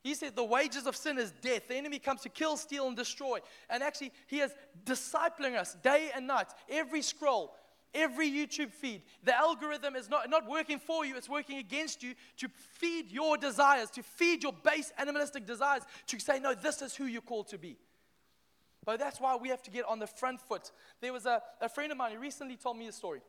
He 0.04 0.14
said 0.14 0.36
the 0.36 0.44
wages 0.44 0.86
of 0.86 0.96
sin 0.96 1.18
is 1.18 1.32
death. 1.42 1.68
The 1.68 1.76
enemy 1.76 1.98
comes 1.98 2.22
to 2.22 2.30
kill, 2.30 2.56
steal, 2.56 2.88
and 2.88 2.96
destroy. 2.96 3.40
And 3.70 3.84
actually, 3.84 4.14
he 4.28 4.40
is 4.40 4.54
discipling 4.86 5.58
us 5.58 5.76
day 5.84 6.12
and 6.16 6.28
night. 6.28 6.48
Every 6.70 7.02
scroll, 7.02 7.54
every 7.94 8.30
YouTube 8.30 8.72
feed, 8.72 9.02
the 9.24 9.36
algorithm 9.36 9.96
is 9.96 10.08
not, 10.08 10.30
not 10.30 10.48
working 10.48 10.80
for 10.80 11.04
you, 11.04 11.18
it's 11.18 11.28
working 11.28 11.58
against 11.58 12.04
you 12.04 12.14
to 12.38 12.48
feed 12.76 13.12
your 13.12 13.38
desires, 13.38 13.90
to 13.92 14.04
feed 14.04 14.44
your 14.44 14.54
base 14.54 14.94
animalistic 14.98 15.46
desires, 15.46 15.84
to 16.08 16.20
say, 16.20 16.40
no, 16.40 16.54
this 16.54 16.82
is 16.82 16.96
who 16.96 17.06
you're 17.06 17.22
called 17.22 17.48
to 17.50 17.58
be. 17.58 17.76
But 18.90 18.98
that's 18.98 19.22
why 19.22 19.36
we 19.36 19.50
have 19.50 19.62
to 19.62 19.70
get 19.70 19.86
on 19.86 20.00
the 20.00 20.08
front 20.08 20.42
foot. 20.42 20.72
There 21.00 21.14
was 21.14 21.28
a, 21.28 21.44
a 21.62 21.70
friend 21.70 21.92
of 21.92 21.98
mine, 22.00 22.14
who 22.14 22.18
recently 22.18 22.56
told 22.56 22.76
me 22.76 22.88
a 22.88 22.92
story. 22.92 23.22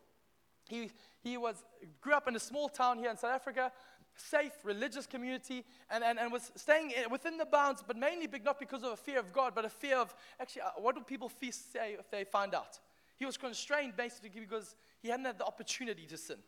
He, 0.71 0.91
he 1.23 1.37
was, 1.37 1.63
grew 2.01 2.15
up 2.15 2.27
in 2.27 2.35
a 2.35 2.41
small 2.41 2.71
town 2.71 2.97
here 2.97 3.11
in 3.11 3.19
South 3.19 3.35
Africa, 3.35 3.71
safe, 4.17 4.53
religious 4.65 5.07
community, 5.07 5.67
and, 5.91 6.03
and, 6.03 6.19
and 6.19 6.33
was 6.33 6.51
staying 6.57 6.95
within 7.11 7.37
the 7.37 7.45
bounds, 7.45 7.85
but 7.87 7.99
mainly 7.99 8.27
big, 8.27 8.43
not 8.43 8.59
because 8.59 8.83
of 8.83 8.93
a 8.93 8.97
fear 8.97 9.19
of 9.19 9.35
God, 9.35 9.55
but 9.55 9.67
a 9.67 9.69
fear 9.69 9.99
of 9.99 10.15
actually, 10.41 10.63
uh, 10.63 10.71
what 10.79 10.95
do 10.95 11.03
people 11.03 11.31
say 11.51 11.95
if 11.99 12.11
they 12.11 12.25
find 12.25 12.55
out? 12.55 12.79
He 13.19 13.27
was 13.27 13.37
constrained 13.37 13.99
basically 13.99 14.31
because 14.31 14.75
he 15.03 15.11
hadn't 15.11 15.27
had 15.27 15.37
the 15.37 15.45
opportunity 15.45 16.07
to 16.07 16.17
sin. 16.17 16.39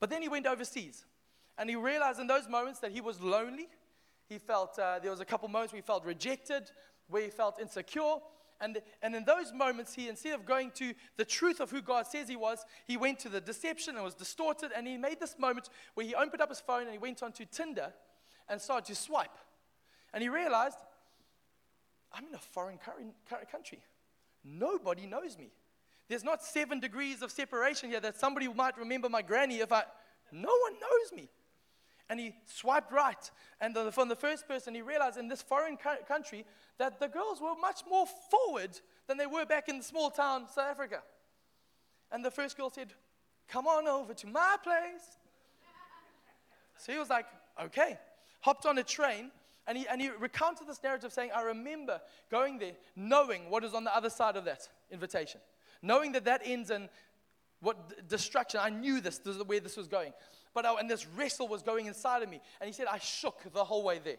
But 0.00 0.10
then 0.10 0.20
he 0.20 0.28
went 0.28 0.48
overseas, 0.48 1.04
and 1.56 1.70
he 1.70 1.76
realized 1.76 2.18
in 2.18 2.26
those 2.26 2.48
moments 2.48 2.80
that 2.80 2.90
he 2.90 3.00
was 3.00 3.20
lonely. 3.20 3.68
He 4.28 4.38
felt, 4.38 4.76
uh, 4.80 4.98
there 4.98 5.12
was 5.12 5.20
a 5.20 5.24
couple 5.24 5.46
moments 5.46 5.72
where 5.72 5.80
he 5.80 5.86
felt 5.86 6.04
rejected, 6.04 6.72
where 7.08 7.22
he 7.22 7.30
felt 7.30 7.60
insecure. 7.60 8.16
And, 8.60 8.80
and 9.02 9.14
in 9.14 9.24
those 9.24 9.52
moments, 9.52 9.94
he, 9.94 10.08
instead 10.08 10.34
of 10.34 10.44
going 10.44 10.72
to 10.72 10.92
the 11.16 11.24
truth 11.24 11.60
of 11.60 11.70
who 11.70 11.80
God 11.80 12.06
says 12.06 12.28
he 12.28 12.36
was, 12.36 12.64
he 12.86 12.96
went 12.96 13.20
to 13.20 13.28
the 13.28 13.40
deception 13.40 13.94
and 13.94 14.04
was 14.04 14.14
distorted. 14.14 14.72
And 14.74 14.86
he 14.86 14.96
made 14.96 15.20
this 15.20 15.36
moment 15.38 15.68
where 15.94 16.06
he 16.06 16.14
opened 16.14 16.42
up 16.42 16.48
his 16.48 16.60
phone 16.60 16.82
and 16.82 16.92
he 16.92 16.98
went 16.98 17.22
onto 17.22 17.44
Tinder 17.44 17.92
and 18.48 18.60
started 18.60 18.86
to 18.86 18.94
swipe. 18.94 19.36
And 20.12 20.22
he 20.22 20.28
realized, 20.28 20.78
I'm 22.12 22.26
in 22.26 22.34
a 22.34 22.38
foreign 22.38 22.78
country. 23.50 23.82
Nobody 24.44 25.06
knows 25.06 25.38
me. 25.38 25.50
There's 26.08 26.24
not 26.24 26.42
seven 26.42 26.80
degrees 26.80 27.22
of 27.22 27.30
separation 27.30 27.90
here 27.90 28.00
that 28.00 28.18
somebody 28.18 28.48
might 28.48 28.78
remember 28.78 29.08
my 29.08 29.22
granny 29.22 29.58
if 29.58 29.70
I. 29.72 29.84
No 30.32 30.48
one 30.62 30.72
knows 30.74 31.12
me. 31.14 31.28
And 32.10 32.18
he 32.18 32.34
swiped 32.46 32.92
right. 32.92 33.30
And 33.60 33.74
the, 33.74 33.92
from 33.92 34.08
the 34.08 34.16
first 34.16 34.48
person, 34.48 34.74
he 34.74 34.82
realized 34.82 35.18
in 35.18 35.28
this 35.28 35.42
foreign 35.42 35.76
country 35.76 36.44
that 36.78 37.00
the 37.00 37.08
girls 37.08 37.40
were 37.40 37.54
much 37.60 37.82
more 37.88 38.06
forward 38.30 38.70
than 39.06 39.18
they 39.18 39.26
were 39.26 39.44
back 39.44 39.68
in 39.68 39.78
the 39.78 39.84
small 39.84 40.10
town 40.10 40.46
South 40.48 40.70
Africa. 40.70 41.02
And 42.10 42.24
the 42.24 42.30
first 42.30 42.56
girl 42.56 42.70
said, 42.70 42.92
Come 43.48 43.66
on 43.66 43.88
over 43.88 44.14
to 44.14 44.26
my 44.26 44.56
place. 44.62 45.04
So 46.78 46.92
he 46.92 46.98
was 46.98 47.10
like, 47.10 47.26
Okay. 47.62 47.98
Hopped 48.40 48.66
on 48.66 48.78
a 48.78 48.84
train 48.84 49.32
and 49.68 49.76
he, 49.76 49.86
and 49.86 50.00
he 50.00 50.08
recounted 50.08 50.66
this 50.66 50.82
narrative 50.82 51.12
saying, 51.12 51.30
I 51.34 51.42
remember 51.42 52.00
going 52.30 52.58
there 52.58 52.72
knowing 52.96 53.50
what 53.50 53.64
is 53.64 53.74
on 53.74 53.84
the 53.84 53.94
other 53.94 54.08
side 54.08 54.36
of 54.36 54.46
that 54.46 54.66
invitation, 54.90 55.42
knowing 55.82 56.12
that 56.12 56.24
that 56.24 56.40
ends 56.42 56.70
in 56.70 56.88
what 57.60 58.08
destruction. 58.08 58.60
I 58.62 58.70
knew 58.70 59.02
this, 59.02 59.18
this 59.18 59.36
is 59.36 59.42
where 59.42 59.60
this 59.60 59.76
was 59.76 59.86
going. 59.86 60.14
But 60.54 60.66
I, 60.66 60.74
and 60.78 60.90
this 60.90 61.06
wrestle 61.06 61.48
was 61.48 61.62
going 61.62 61.86
inside 61.86 62.22
of 62.22 62.28
me. 62.28 62.40
And 62.60 62.66
he 62.66 62.72
said, 62.72 62.86
I 62.90 62.98
shook 62.98 63.52
the 63.52 63.64
whole 63.64 63.82
way 63.82 64.00
there. 64.02 64.16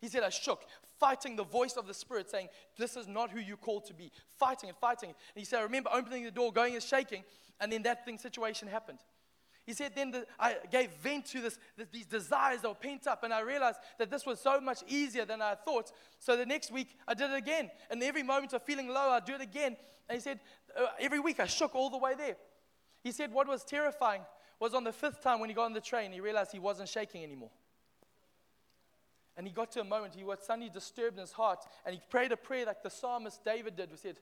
He 0.00 0.08
said, 0.08 0.22
I 0.22 0.28
shook, 0.28 0.64
fighting 1.00 1.36
the 1.36 1.44
voice 1.44 1.74
of 1.76 1.86
the 1.86 1.94
Spirit, 1.94 2.30
saying, 2.30 2.48
This 2.76 2.96
is 2.96 3.06
not 3.06 3.30
who 3.30 3.40
you 3.40 3.56
called 3.56 3.86
to 3.86 3.94
be. 3.94 4.10
Fighting 4.38 4.68
and 4.68 4.78
fighting. 4.78 5.08
And 5.08 5.16
he 5.36 5.44
said, 5.44 5.60
I 5.60 5.62
remember 5.62 5.90
opening 5.92 6.24
the 6.24 6.30
door, 6.30 6.52
going 6.52 6.74
and 6.74 6.82
shaking, 6.82 7.24
and 7.60 7.72
then 7.72 7.82
that 7.84 8.04
thing 8.04 8.18
situation 8.18 8.68
happened. 8.68 8.98
He 9.66 9.72
said, 9.72 9.92
then 9.94 10.10
the, 10.10 10.26
I 10.38 10.56
gave 10.70 10.90
vent 11.02 11.24
to 11.26 11.40
this, 11.40 11.58
this, 11.76 11.88
these 11.90 12.04
desires 12.04 12.60
that 12.60 12.68
were 12.68 12.74
pent 12.74 13.06
up, 13.06 13.24
and 13.24 13.32
I 13.32 13.40
realized 13.40 13.78
that 13.98 14.10
this 14.10 14.26
was 14.26 14.38
so 14.38 14.60
much 14.60 14.82
easier 14.86 15.24
than 15.24 15.40
I 15.40 15.54
thought. 15.54 15.90
So 16.18 16.36
the 16.36 16.44
next 16.44 16.70
week, 16.70 16.98
I 17.08 17.14
did 17.14 17.30
it 17.30 17.36
again. 17.36 17.70
And 17.90 18.02
every 18.02 18.22
moment 18.22 18.52
of 18.52 18.62
feeling 18.62 18.88
low, 18.88 19.10
I'd 19.10 19.24
do 19.24 19.34
it 19.34 19.40
again. 19.40 19.76
And 20.08 20.16
he 20.16 20.20
said, 20.20 20.40
uh, 20.78 20.88
every 21.00 21.18
week, 21.18 21.40
I 21.40 21.46
shook 21.46 21.74
all 21.74 21.88
the 21.88 21.96
way 21.96 22.12
there. 22.14 22.36
He 23.04 23.12
said, 23.12 23.32
what 23.32 23.46
was 23.46 23.62
terrifying 23.62 24.22
was 24.58 24.72
on 24.72 24.82
the 24.82 24.92
fifth 24.92 25.22
time 25.22 25.38
when 25.38 25.50
he 25.50 25.54
got 25.54 25.66
on 25.66 25.74
the 25.74 25.80
train, 25.80 26.10
he 26.10 26.20
realized 26.20 26.52
he 26.52 26.58
wasn't 26.58 26.88
shaking 26.88 27.22
anymore. 27.22 27.50
And 29.36 29.46
he 29.46 29.52
got 29.52 29.70
to 29.72 29.80
a 29.80 29.84
moment, 29.84 30.14
he 30.14 30.24
was 30.24 30.38
suddenly 30.42 30.70
disturbed 30.70 31.16
in 31.16 31.20
his 31.20 31.32
heart, 31.32 31.64
and 31.84 31.94
he 31.94 32.00
prayed 32.08 32.32
a 32.32 32.36
prayer 32.36 32.64
like 32.64 32.82
the 32.82 32.88
psalmist 32.88 33.44
David 33.44 33.76
did, 33.76 33.90
who 33.90 33.96
said, 33.96 34.18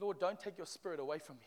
Lord, 0.00 0.18
don't 0.18 0.40
take 0.40 0.58
your 0.58 0.66
spirit 0.66 0.98
away 0.98 1.18
from 1.18 1.36
me. 1.36 1.46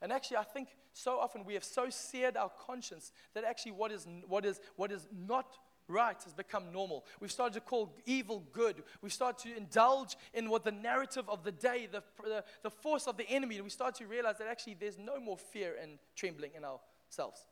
And 0.00 0.12
actually, 0.12 0.36
I 0.36 0.44
think 0.44 0.68
so 0.92 1.18
often 1.18 1.44
we 1.44 1.54
have 1.54 1.64
so 1.64 1.90
seared 1.90 2.36
our 2.36 2.50
conscience 2.66 3.12
that 3.34 3.44
actually 3.44 3.72
what 3.72 3.90
is, 3.90 4.06
what 4.28 4.44
is, 4.44 4.60
what 4.76 4.92
is 4.92 5.08
not 5.26 5.58
right 5.90 6.16
has 6.22 6.32
become 6.32 6.72
normal. 6.72 7.04
We've 7.20 7.32
started 7.32 7.54
to 7.54 7.60
call 7.60 7.94
evil 8.06 8.44
good. 8.52 8.82
We've 9.02 9.12
started 9.12 9.48
to 9.48 9.56
indulge 9.56 10.16
in 10.32 10.48
what 10.48 10.64
the 10.64 10.72
narrative 10.72 11.28
of 11.28 11.44
the 11.44 11.52
day, 11.52 11.88
the, 11.90 12.02
the, 12.22 12.44
the 12.62 12.70
force 12.70 13.06
of 13.06 13.16
the 13.16 13.28
enemy, 13.28 13.56
and 13.56 13.64
we 13.64 13.70
start 13.70 13.96
to 13.96 14.06
realize 14.06 14.38
that 14.38 14.48
actually 14.48 14.76
there's 14.78 14.98
no 14.98 15.20
more 15.20 15.36
fear 15.36 15.76
and 15.80 15.98
trembling 16.14 16.52
in 16.56 16.64
ourselves. 16.64 17.46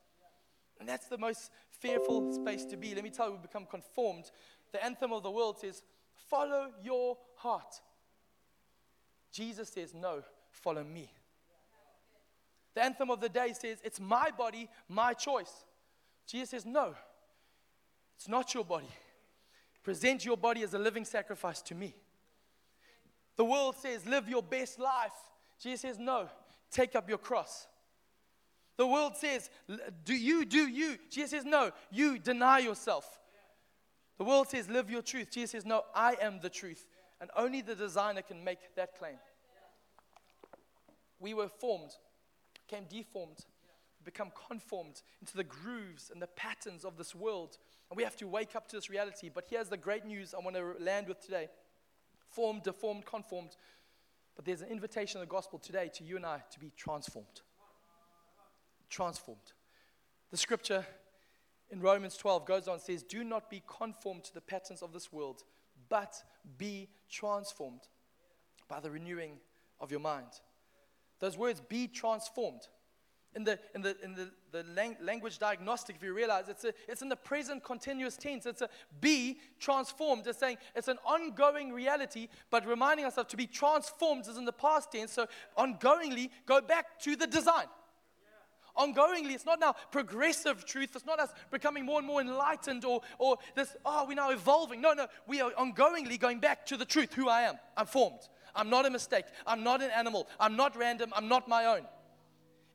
And 0.81 0.89
that's 0.89 1.09
the 1.09 1.19
most 1.19 1.51
fearful 1.71 2.33
space 2.33 2.65
to 2.67 2.77
be. 2.77 2.95
Let 2.95 3.05
me 3.05 3.11
tell 3.11 3.27
you, 3.27 3.33
we 3.33 3.39
become 3.39 3.67
conformed. 3.67 4.31
The 4.73 4.85
anthem 4.85 5.13
of 5.13 5.23
the 5.23 5.31
world 5.31 5.59
says, 5.59 5.83
Follow 6.29 6.71
your 6.83 7.17
heart. 7.37 7.81
Jesus 9.33 9.69
says, 9.69 9.95
No, 9.95 10.23
follow 10.51 10.85
me. 10.85 11.13
The 12.75 12.85
anthem 12.85 13.11
of 13.11 13.21
the 13.21 13.29
day 13.29 13.55
says, 13.59 13.79
It's 13.85 14.01
my 14.01 14.31
body, 14.37 14.69
my 14.89 15.15
choice. 15.15 15.65
Jesus 16.27 16.51
says, 16.51 16.67
No, 16.67 16.95
it's 18.19 18.29
not 18.29 18.53
your 18.53 18.65
body. 18.65 18.91
Present 19.83 20.25
your 20.25 20.37
body 20.37 20.63
as 20.63 20.75
a 20.75 20.79
living 20.79 21.07
sacrifice 21.07 21.63
to 21.63 21.75
me. 21.75 21.95
The 23.37 23.45
world 23.45 23.77
says, 23.77 24.05
Live 24.05 24.29
your 24.29 24.43
best 24.43 24.79
life. 24.79 25.15
Jesus 25.63 25.81
says, 25.81 25.99
No, 25.99 26.29
take 26.71 26.95
up 26.97 27.09
your 27.09 27.19
cross. 27.19 27.67
The 28.77 28.87
world 28.87 29.17
says, 29.17 29.49
Do 30.05 30.15
you, 30.15 30.45
do 30.45 30.69
you? 30.69 30.99
Jesus 31.09 31.31
says, 31.31 31.45
No, 31.45 31.71
you 31.91 32.19
deny 32.19 32.59
yourself. 32.59 33.19
The 34.19 34.25
world 34.25 34.49
says, 34.49 34.69
Live 34.69 34.91
your 34.91 35.03
truth. 35.03 35.31
Jesus 35.31 35.53
says, 35.53 35.65
No, 35.65 35.85
I 35.95 36.17
am 36.21 36.41
the 36.41 36.51
truth. 36.51 36.87
And 37.21 37.31
only 37.37 37.63
the 37.63 37.75
designer 37.75 38.23
can 38.23 38.45
make 38.45 38.59
that 38.77 38.99
claim. 38.99 39.17
We 41.21 41.35
were 41.35 41.49
formed 41.49 41.93
came 42.69 42.85
deformed, 42.89 43.47
become 44.11 44.31
conformed 44.49 45.03
into 45.21 45.37
the 45.37 45.45
grooves 45.45 46.11
and 46.11 46.23
the 46.23 46.27
patterns 46.29 46.85
of 46.85 46.97
this 46.97 47.15
world. 47.15 47.59
And 47.91 47.97
we 47.97 48.05
have 48.05 48.17
to 48.17 48.27
wake 48.27 48.57
up 48.57 48.69
to 48.69 48.77
this 48.77 48.89
reality. 48.89 49.31
But 49.33 49.47
here's 49.51 49.69
the 49.69 49.77
great 49.77 50.07
news 50.07 50.35
I 50.35 50.43
want 50.43 50.57
to 50.57 50.75
land 50.81 51.09
with 51.09 51.21
today 51.21 51.49
formed, 52.31 52.63
deformed, 52.63 53.05
conformed. 53.05 53.57
But 54.35 54.45
there's 54.45 54.63
an 54.63 54.69
invitation 54.69 55.19
in 55.19 55.27
the 55.27 55.31
gospel 55.31 55.59
today 55.59 55.91
to 55.95 56.05
you 56.05 56.17
and 56.17 56.25
I 56.25 56.43
to 56.53 56.59
be 56.59 56.73
transformed. 56.77 57.43
Transformed. 58.89 59.53
The 60.31 60.37
scripture 60.37 60.87
in 61.71 61.81
Romans 61.81 62.17
12 62.17 62.47
goes 62.47 62.69
on 62.69 62.75
and 62.75 62.83
says, 62.83 63.03
Do 63.03 63.25
not 63.25 63.51
be 63.51 63.63
conformed 63.67 64.25
to 64.25 64.35
the 64.35 64.41
patterns 64.41 64.83
of 64.83 64.93
this 64.93 65.13
world, 65.13 65.43
but 65.89 66.15
be 66.57 66.89
transformed 67.11 67.83
by 68.69 68.81
the 68.81 68.91
renewing 68.91 69.33
of 69.81 69.91
your 69.91 70.01
mind. 70.01 70.41
Those 71.21 71.37
words, 71.37 71.61
be 71.61 71.89
transformed. 71.89 72.69
In 73.37 73.45
the, 73.45 73.59
in 73.75 73.83
the, 73.83 73.97
in 74.03 74.15
the, 74.15 74.31
the 74.51 74.65
lang- 74.75 74.97
language 75.03 75.39
diagnostic, 75.39 75.97
if 75.97 76.03
you 76.03 76.15
realize, 76.15 76.49
it's, 76.49 76.65
a, 76.65 76.73
it's 76.89 77.03
in 77.03 77.09
the 77.09 77.17
present 77.17 77.63
continuous 77.63 78.17
tense. 78.17 78.47
It's 78.47 78.63
a 78.63 78.71
be 79.01 79.39
transformed. 79.61 80.27
It's 80.27 80.39
saying 80.39 80.57
it's 80.75 80.89
an 80.89 80.99
ongoing 81.05 81.73
reality, 81.73 82.29
but 82.51 82.67
reminding 82.67 83.05
ourselves 83.05 83.31
to 83.31 83.37
be 83.37 83.47
transformed 83.47 84.27
is 84.27 84.39
in 84.39 84.47
the 84.47 84.53
past 84.53 84.91
tense. 84.91 85.13
So, 85.13 85.27
ongoingly, 85.57 86.31
go 86.47 86.61
back 86.61 86.99
to 87.01 87.17
the 87.17 87.27
design. 87.27 87.67
Ongoingly, 88.77 89.35
it's 89.35 89.45
not 89.45 89.61
now 89.61 89.75
progressive 89.91 90.65
truth. 90.65 90.91
It's 90.95 91.05
not 91.05 91.19
us 91.19 91.31
becoming 91.51 91.85
more 91.85 91.99
and 91.99 92.07
more 92.07 92.21
enlightened 92.21 92.85
or, 92.85 93.03
or 93.19 93.37
this, 93.55 93.77
oh, 93.85 94.07
we're 94.07 94.15
now 94.15 94.31
evolving. 94.31 94.81
No, 94.81 94.95
no, 94.95 95.07
we 95.27 95.41
are 95.41 95.51
ongoingly 95.53 96.19
going 96.19 96.39
back 96.39 96.65
to 96.67 96.77
the 96.77 96.85
truth 96.85 97.13
who 97.13 97.29
I 97.29 97.43
am. 97.43 97.59
I'm 97.77 97.87
formed. 97.87 98.21
I'm 98.55 98.71
not 98.71 98.87
a 98.87 98.91
mistake. 98.91 99.25
I'm 99.47 99.63
not 99.63 99.83
an 99.83 99.91
animal. 99.91 100.29
I'm 100.41 100.57
not 100.57 100.77
random. 100.77 101.13
I'm 101.15 101.29
not 101.29 101.49
my 101.49 101.67
own. 101.67 101.83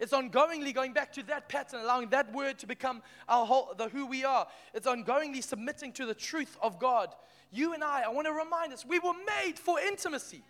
It's 0.03 0.11
ongoingly 0.11 0.73
going 0.73 0.91
back 0.91 1.13
to 1.13 1.23
that 1.23 1.47
pattern, 1.47 1.79
allowing 1.79 2.09
that 2.09 2.33
word 2.33 2.59
to 2.59 2.67
become 2.67 3.01
our 3.29 3.45
whole, 3.45 3.73
the 3.77 3.87
who 3.87 4.05
we 4.05 4.25
are. 4.25 4.45
It's 4.73 4.85
ongoingly 4.85 5.41
submitting 5.41 5.93
to 5.93 6.05
the 6.05 6.13
truth 6.13 6.57
of 6.61 6.77
God. 6.77 7.15
You 7.53 7.73
and 7.73 7.81
I, 7.81 8.01
I 8.01 8.09
want 8.09 8.27
to 8.27 8.33
remind 8.33 8.73
us, 8.73 8.85
we 8.85 8.99
were 8.99 9.13
made 9.13 9.57
for 9.57 9.79
intimacy. 9.79 10.43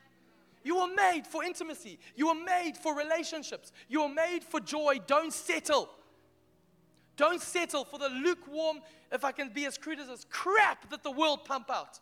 You 0.64 0.78
were 0.78 0.92
made 0.96 1.28
for 1.28 1.44
intimacy. 1.44 2.00
You 2.16 2.30
were 2.30 2.44
made 2.44 2.78
for 2.78 2.98
relationships. 2.98 3.72
You 3.88 4.02
were 4.02 4.10
made 4.10 4.44
for 4.44 4.60
joy. 4.60 4.98
Don't 5.06 5.32
settle. 5.32 5.88
Don't 7.16 7.40
settle 7.40 7.86
for 7.86 8.00
the 8.00 8.10
lukewarm, 8.10 8.80
if 9.12 9.24
I 9.24 9.32
can 9.32 9.50
be 9.50 9.68
as 9.68 9.78
crude 9.78 10.00
as 10.00 10.08
this, 10.08 10.26
crap 10.32 10.90
that 10.90 11.04
the 11.04 11.12
world 11.12 11.46
pump 11.46 11.70
out 11.70 12.00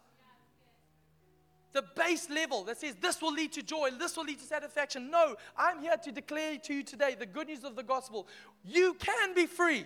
the 1.74 1.84
base 1.96 2.30
level 2.30 2.64
that 2.66 2.78
says 2.78 2.96
this 3.00 3.22
will 3.22 3.34
lead 3.34 3.52
to 3.54 3.64
joy, 3.64 3.90
this 3.98 4.18
will 4.18 4.26
lead 4.26 4.40
to 4.40 4.46
satisfaction. 4.46 5.10
No, 5.10 5.36
I'm 5.58 5.80
here 5.80 5.98
to 5.98 6.12
declare 6.12 6.58
to 6.58 6.74
you 6.74 6.84
today 6.84 7.16
the 7.18 7.26
good 7.26 7.48
news 7.48 7.64
of 7.64 7.76
the 7.76 7.84
gospel. 7.84 8.28
You 8.66 8.94
can 8.96 9.34
be 9.34 9.46
free, 9.46 9.86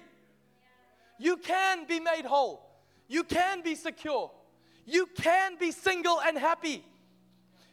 you 1.20 1.38
can 1.38 1.86
be 1.86 2.00
made 2.00 2.26
whole, 2.26 2.68
you 3.08 3.24
can 3.24 3.62
be 3.62 3.76
secure, 3.76 4.32
you 4.86 5.08
can 5.16 5.58
be 5.58 5.72
single 5.72 6.22
and 6.22 6.38
happy. 6.38 6.84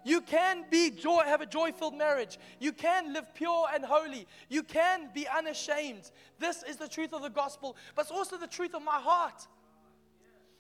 You 0.05 0.21
can 0.21 0.65
be 0.69 0.91
joy, 0.91 1.23
have 1.27 1.43
a 1.43 1.47
joy-filled 1.47 1.95
marriage. 1.95 2.39
You 2.59 2.73
can 2.73 3.13
live 3.13 3.33
pure 3.35 3.69
and 3.73 3.85
holy. 3.85 4.27
You 4.49 4.65
can 4.65 5.11
be 5.15 5.29
unashamed. 5.29 6.11
This 6.41 6.65
is 6.65 6.77
the 6.77 6.89
truth 6.89 7.13
of 7.13 7.23
the 7.23 7.31
gospel, 7.31 7.77
but 7.95 8.03
it's 8.03 8.11
also 8.11 8.37
the 8.37 8.49
truth 8.49 8.75
of 8.75 8.83
my 8.83 8.99
heart. 8.99 9.47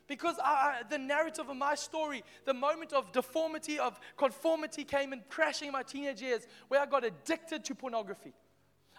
Because 0.08 0.36
I, 0.42 0.82
the 0.90 0.98
narrative 0.98 1.48
of 1.48 1.56
my 1.56 1.74
story, 1.74 2.24
the 2.44 2.54
moment 2.54 2.92
of 2.92 3.12
deformity, 3.12 3.78
of 3.78 3.98
conformity 4.16 4.84
came 4.84 5.12
and 5.12 5.22
crashing 5.28 5.68
in 5.68 5.72
my 5.72 5.82
teenage 5.82 6.20
years, 6.20 6.46
where 6.68 6.80
I 6.80 6.86
got 6.86 7.04
addicted 7.04 7.64
to 7.66 7.74
pornography. 7.74 8.32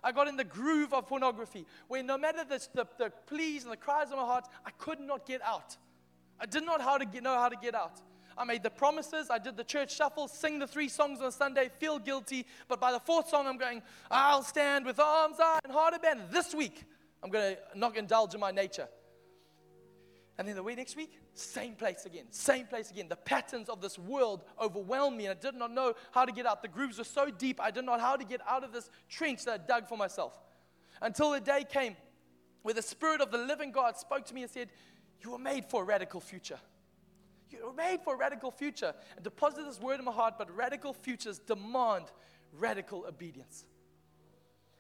I 0.04 0.12
got 0.12 0.28
in 0.28 0.36
the 0.36 0.44
groove 0.44 0.94
of 0.94 1.08
pornography, 1.08 1.66
where 1.88 2.04
no 2.04 2.18
matter 2.18 2.44
the, 2.44 2.68
the, 2.74 2.88
the 2.98 3.12
pleas 3.28 3.64
and 3.64 3.72
the 3.72 3.78
cries 3.78 4.12
of 4.12 4.18
my 4.18 4.26
heart, 4.26 4.48
I 4.66 4.72
could 4.72 5.00
not 5.00 5.26
get 5.26 5.42
out. 5.42 5.78
I 6.40 6.46
did 6.46 6.66
not 6.66 6.82
how 6.82 6.98
to 6.98 7.06
get, 7.06 7.24
know 7.24 7.36
how 7.36 7.50
to 7.50 7.56
get 7.56 7.76
out. 7.76 8.02
I 8.38 8.44
made 8.44 8.64
the 8.64 8.70
promises, 8.70 9.28
I 9.30 9.38
did 9.38 9.56
the 9.56 9.64
church 9.64 9.96
shuffle, 9.96 10.28
sing 10.28 10.60
the 10.60 10.68
three 10.68 10.90
songs 10.90 11.22
on 11.22 11.32
Sunday, 11.32 11.70
feel 11.80 12.00
guilty, 12.00 12.46
but 12.68 12.82
by 12.82 12.92
the 12.92 13.00
fourth 13.00 13.30
song, 13.30 13.48
I'm 13.48 13.58
going, 13.58 13.82
I'll 14.10 14.44
stand 14.44 14.86
with 14.86 15.00
arms 15.00 15.40
out 15.40 15.62
and 15.64 15.72
heart 15.72 15.94
abandoned. 15.94 16.32
This 16.32 16.54
week, 16.54 16.84
I'm 17.22 17.30
going 17.30 17.56
to 17.56 17.80
not 17.80 17.96
indulge 17.96 18.34
in 18.34 18.40
my 18.40 18.52
nature. 18.52 18.88
And 20.44 20.50
then 20.50 20.58
the 20.58 20.64
week 20.64 20.76
next 20.76 20.98
week, 20.98 21.18
same 21.36 21.74
place 21.74 22.06
again, 22.06 22.26
same 22.30 22.66
place 22.66 22.92
again. 22.92 23.08
The 23.08 23.16
patterns 23.16 23.70
of 23.70 23.80
this 23.80 23.98
world 23.98 24.44
overwhelmed 24.60 25.16
me, 25.16 25.28
and 25.28 25.40
I 25.40 25.42
did 25.42 25.56
not 25.56 25.72
know 25.72 25.94
how 26.12 26.26
to 26.26 26.34
get 26.34 26.46
out. 26.46 26.62
The 26.62 26.68
grooves 26.68 26.98
were 26.98 27.06
so 27.06 27.30
deep, 27.30 27.62
I 27.62 27.72
didn't 27.72 27.86
know 27.86 27.98
how 27.98 28.18
to 28.18 28.26
get 28.26 28.42
out 28.46 28.66
of 28.66 28.74
this 28.74 28.90
trench 29.08 29.46
that 29.46 29.54
I 29.54 29.58
dug 29.66 29.88
for 29.88 29.98
myself. 29.98 30.38
Until 31.02 31.32
the 31.32 31.40
day 31.40 31.64
came 31.64 31.96
where 32.62 32.74
the 32.74 32.82
Spirit 32.82 33.22
of 33.22 33.32
the 33.32 33.38
living 33.38 33.72
God 33.72 33.96
spoke 33.96 34.26
to 34.26 34.34
me 34.34 34.42
and 34.42 34.52
said, 34.52 34.68
You 35.22 35.32
were 35.32 35.40
made 35.40 35.64
for 35.64 35.84
a 35.84 35.86
radical 35.86 36.20
future. 36.20 36.60
You 37.50 37.68
were 37.68 37.74
made 37.74 38.02
for 38.04 38.16
a 38.16 38.18
radical 38.18 38.52
future. 38.52 38.94
And 39.16 39.24
deposited 39.24 39.66
this 39.66 39.80
word 39.80 40.00
in 40.00 40.04
my 40.04 40.12
heart, 40.12 40.34
but 40.38 40.54
radical 40.54 40.92
futures 40.92 41.40
demand 41.40 42.08
radical 42.52 43.06
obedience. 43.08 43.64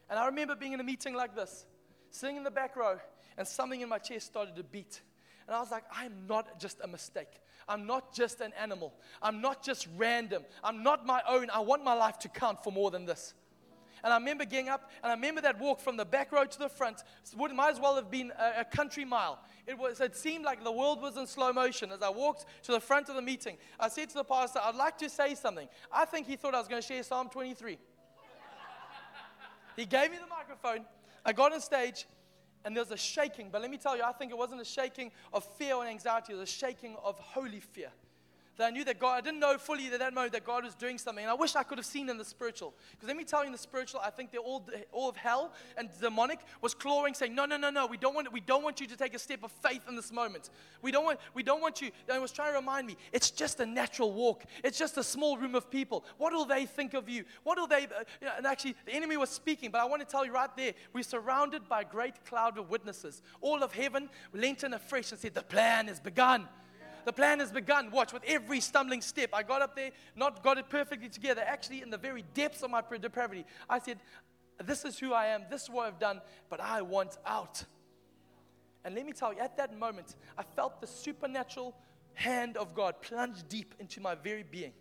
And 0.09 0.19
I 0.19 0.25
remember 0.25 0.55
being 0.55 0.73
in 0.73 0.81
a 0.81 0.83
meeting 0.83 1.13
like 1.13 1.37
this, 1.37 1.65
sitting 2.09 2.35
in 2.35 2.43
the 2.43 2.51
back 2.51 2.75
row, 2.75 2.99
and 3.37 3.47
something 3.47 3.79
in 3.79 3.87
my 3.87 3.99
chest 3.99 4.25
started 4.25 4.57
to 4.57 4.63
beat. 4.63 4.99
And 5.47 5.55
I 5.55 5.59
was 5.59 5.71
like, 5.71 5.83
I'm 5.95 6.13
not 6.27 6.59
just 6.59 6.79
a 6.83 6.87
mistake. 6.87 7.41
I'm 7.67 7.85
not 7.85 8.13
just 8.13 8.41
an 8.41 8.51
animal. 8.59 8.93
I'm 9.21 9.41
not 9.41 9.63
just 9.63 9.87
random. 9.97 10.43
I'm 10.63 10.83
not 10.83 11.05
my 11.05 11.21
own. 11.27 11.49
I 11.49 11.59
want 11.59 11.83
my 11.83 11.93
life 11.93 12.19
to 12.19 12.29
count 12.29 12.63
for 12.63 12.71
more 12.71 12.91
than 12.91 13.05
this. 13.05 13.33
And 14.03 14.11
I 14.11 14.17
remember 14.17 14.43
getting 14.43 14.67
up, 14.67 14.91
and 15.01 15.11
I 15.11 15.15
remember 15.15 15.39
that 15.41 15.57
walk 15.59 15.79
from 15.79 15.95
the 15.95 16.03
back 16.03 16.33
row 16.33 16.43
to 16.43 16.59
the 16.59 16.67
front. 16.67 17.03
It 17.31 17.55
might 17.55 17.71
as 17.71 17.79
well 17.79 17.95
have 17.95 18.11
been 18.11 18.33
a, 18.37 18.61
a 18.61 18.65
country 18.65 19.05
mile. 19.05 19.39
It, 19.65 19.77
was, 19.77 20.01
it 20.01 20.17
seemed 20.17 20.43
like 20.43 20.61
the 20.61 20.71
world 20.71 21.01
was 21.01 21.15
in 21.15 21.25
slow 21.25 21.53
motion. 21.53 21.89
As 21.89 22.01
I 22.01 22.09
walked 22.09 22.45
to 22.63 22.73
the 22.73 22.81
front 22.81 23.07
of 23.07 23.15
the 23.15 23.21
meeting, 23.21 23.57
I 23.79 23.87
said 23.87 24.09
to 24.09 24.15
the 24.15 24.25
pastor, 24.25 24.59
I'd 24.61 24.75
like 24.75 24.97
to 24.97 25.09
say 25.09 25.35
something. 25.35 25.69
I 25.89 26.03
think 26.03 26.27
he 26.27 26.35
thought 26.35 26.53
I 26.53 26.59
was 26.59 26.67
going 26.67 26.81
to 26.81 26.87
share 26.87 27.01
Psalm 27.01 27.29
23. 27.29 27.77
he 29.77 29.85
gave 29.85 30.11
me 30.11 30.17
the 30.17 30.27
microphone. 30.27 30.85
I 31.25 31.31
got 31.31 31.53
on 31.53 31.61
stage, 31.61 32.05
and 32.65 32.75
there 32.75 32.83
was 32.83 32.91
a 32.91 32.97
shaking. 32.97 33.49
But 33.51 33.61
let 33.61 33.71
me 33.71 33.77
tell 33.77 33.95
you, 33.97 34.03
I 34.03 34.11
think 34.11 34.31
it 34.31 34.37
wasn't 34.37 34.61
a 34.61 34.65
shaking 34.65 35.11
of 35.31 35.43
fear 35.57 35.75
and 35.79 35.89
anxiety, 35.89 36.33
it 36.33 36.37
was 36.37 36.49
a 36.49 36.51
shaking 36.51 36.95
of 37.03 37.17
holy 37.19 37.59
fear 37.59 37.91
that 38.57 38.67
I 38.67 38.69
knew 38.69 38.83
that 38.83 38.99
God, 38.99 39.17
I 39.17 39.21
didn't 39.21 39.39
know 39.39 39.57
fully 39.57 39.87
at 39.87 39.99
that 39.99 40.13
moment 40.13 40.33
that 40.33 40.45
God 40.45 40.63
was 40.63 40.75
doing 40.75 40.97
something. 40.97 41.23
And 41.23 41.31
I 41.31 41.33
wish 41.33 41.55
I 41.55 41.63
could 41.63 41.77
have 41.79 41.85
seen 41.85 42.09
in 42.09 42.17
the 42.17 42.25
spiritual. 42.25 42.73
Because 42.91 43.07
let 43.07 43.17
me 43.17 43.23
tell 43.23 43.41
you, 43.41 43.47
in 43.47 43.51
the 43.51 43.57
spiritual, 43.57 43.99
I 44.03 44.11
think 44.11 44.31
they're 44.31 44.41
all, 44.41 44.67
all 44.91 45.09
of 45.09 45.15
hell 45.15 45.53
and 45.77 45.89
demonic 45.99 46.39
was 46.61 46.73
clawing, 46.73 47.13
saying, 47.15 47.33
No, 47.33 47.45
no, 47.45 47.57
no, 47.57 47.71
no, 47.71 47.87
we 47.87 47.97
don't, 47.97 48.13
want, 48.13 48.31
we 48.31 48.39
don't 48.39 48.63
want 48.63 48.79
you 48.79 48.87
to 48.87 48.95
take 48.95 49.15
a 49.15 49.19
step 49.19 49.43
of 49.43 49.51
faith 49.51 49.81
in 49.89 49.95
this 49.95 50.11
moment. 50.11 50.51
We 50.81 50.91
don't 50.91 51.03
want, 51.03 51.19
we 51.33 51.41
don't 51.41 51.61
want 51.61 51.81
you. 51.81 51.89
And 52.07 52.17
it 52.17 52.21
was 52.21 52.31
trying 52.31 52.51
to 52.51 52.59
remind 52.59 52.85
me, 52.85 52.95
it's 53.11 53.31
just 53.31 53.59
a 53.59 53.65
natural 53.65 54.13
walk, 54.13 54.43
it's 54.63 54.77
just 54.77 54.97
a 54.97 55.03
small 55.03 55.37
room 55.37 55.55
of 55.55 55.71
people. 55.71 56.05
What 56.17 56.33
will 56.33 56.45
they 56.45 56.65
think 56.65 56.93
of 56.93 57.09
you? 57.09 57.25
What 57.43 57.57
will 57.57 57.67
they, 57.67 57.85
uh, 57.85 58.03
you 58.21 58.27
know, 58.27 58.33
and 58.37 58.45
actually, 58.45 58.75
the 58.85 58.93
enemy 58.93 59.17
was 59.17 59.29
speaking, 59.29 59.71
but 59.71 59.81
I 59.81 59.85
want 59.85 60.01
to 60.01 60.07
tell 60.07 60.25
you 60.25 60.31
right 60.31 60.55
there, 60.55 60.73
we're 60.93 61.03
surrounded 61.03 61.67
by 61.67 61.81
a 61.81 61.85
great 61.85 62.23
cloud 62.25 62.57
of 62.57 62.69
witnesses. 62.69 63.21
All 63.41 63.63
of 63.63 63.73
heaven 63.73 64.09
leant 64.31 64.63
in 64.63 64.73
afresh 64.73 65.11
and 65.11 65.19
said, 65.19 65.33
The 65.33 65.41
plan 65.41 65.87
has 65.87 65.99
begun. 65.99 66.47
The 67.05 67.13
plan 67.13 67.39
has 67.39 67.51
begun. 67.51 67.91
Watch, 67.91 68.13
with 68.13 68.23
every 68.25 68.59
stumbling 68.59 69.01
step, 69.01 69.29
I 69.33 69.43
got 69.43 69.61
up 69.61 69.75
there, 69.75 69.91
not 70.15 70.43
got 70.43 70.57
it 70.57 70.69
perfectly 70.69 71.09
together. 71.09 71.43
Actually, 71.45 71.81
in 71.81 71.89
the 71.89 71.97
very 71.97 72.23
depths 72.33 72.63
of 72.63 72.71
my 72.71 72.81
depravity, 72.81 73.45
I 73.69 73.79
said, 73.79 73.99
This 74.63 74.85
is 74.85 74.99
who 74.99 75.13
I 75.13 75.27
am, 75.27 75.43
this 75.49 75.63
is 75.63 75.69
what 75.69 75.87
I've 75.87 75.99
done, 75.99 76.21
but 76.49 76.59
I 76.59 76.81
want 76.81 77.17
out. 77.25 77.63
And 78.85 78.95
let 78.95 79.05
me 79.05 79.13
tell 79.13 79.33
you, 79.33 79.39
at 79.39 79.57
that 79.57 79.77
moment, 79.77 80.15
I 80.37 80.43
felt 80.43 80.81
the 80.81 80.87
supernatural 80.87 81.75
hand 82.15 82.57
of 82.57 82.75
God 82.75 83.01
plunge 83.01 83.37
deep 83.47 83.73
into 83.79 84.01
my 84.01 84.15
very 84.15 84.43
being 84.43 84.73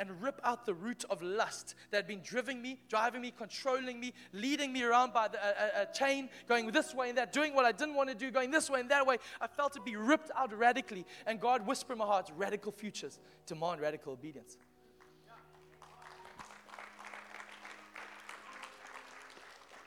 and 0.00 0.20
rip 0.22 0.40
out 0.42 0.64
the 0.64 0.72
root 0.72 1.04
of 1.10 1.22
lust 1.22 1.74
that 1.90 1.98
had 1.98 2.06
been 2.08 2.22
driving 2.24 2.62
me, 2.62 2.80
driving 2.88 3.20
me, 3.20 3.30
controlling 3.36 4.00
me, 4.00 4.14
leading 4.32 4.72
me 4.72 4.82
around 4.82 5.12
by 5.12 5.28
the, 5.28 5.38
a, 5.38 5.82
a, 5.82 5.86
chain, 5.92 6.30
going 6.48 6.70
this 6.70 6.94
way 6.94 7.10
and 7.10 7.18
that, 7.18 7.34
doing 7.34 7.54
what 7.54 7.66
I 7.66 7.72
didn't 7.72 7.94
want 7.94 8.08
to 8.08 8.14
do, 8.14 8.30
going 8.30 8.50
this 8.50 8.70
way 8.70 8.80
and 8.80 8.90
that 8.90 9.06
way. 9.06 9.18
I 9.42 9.46
felt 9.46 9.76
it 9.76 9.84
be 9.84 9.96
ripped 9.96 10.30
out 10.34 10.56
radically. 10.58 11.04
And 11.26 11.38
God 11.38 11.66
whispered 11.66 11.92
in 11.92 11.98
my 11.98 12.06
heart, 12.06 12.30
radical 12.34 12.72
futures 12.72 13.20
demand 13.46 13.82
radical 13.82 14.14
obedience. 14.14 14.56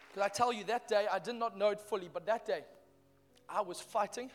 Because 0.09 0.23
I 0.23 0.29
tell 0.29 0.53
you, 0.53 0.63
that 0.65 0.87
day, 0.87 1.07
I 1.11 1.17
did 1.17 1.35
not 1.35 1.57
know 1.57 1.69
it 1.69 1.79
fully, 1.79 2.07
but 2.13 2.27
that 2.27 2.45
day, 2.45 2.65
I 3.49 3.61
was 3.61 3.81
fighting 3.81 4.29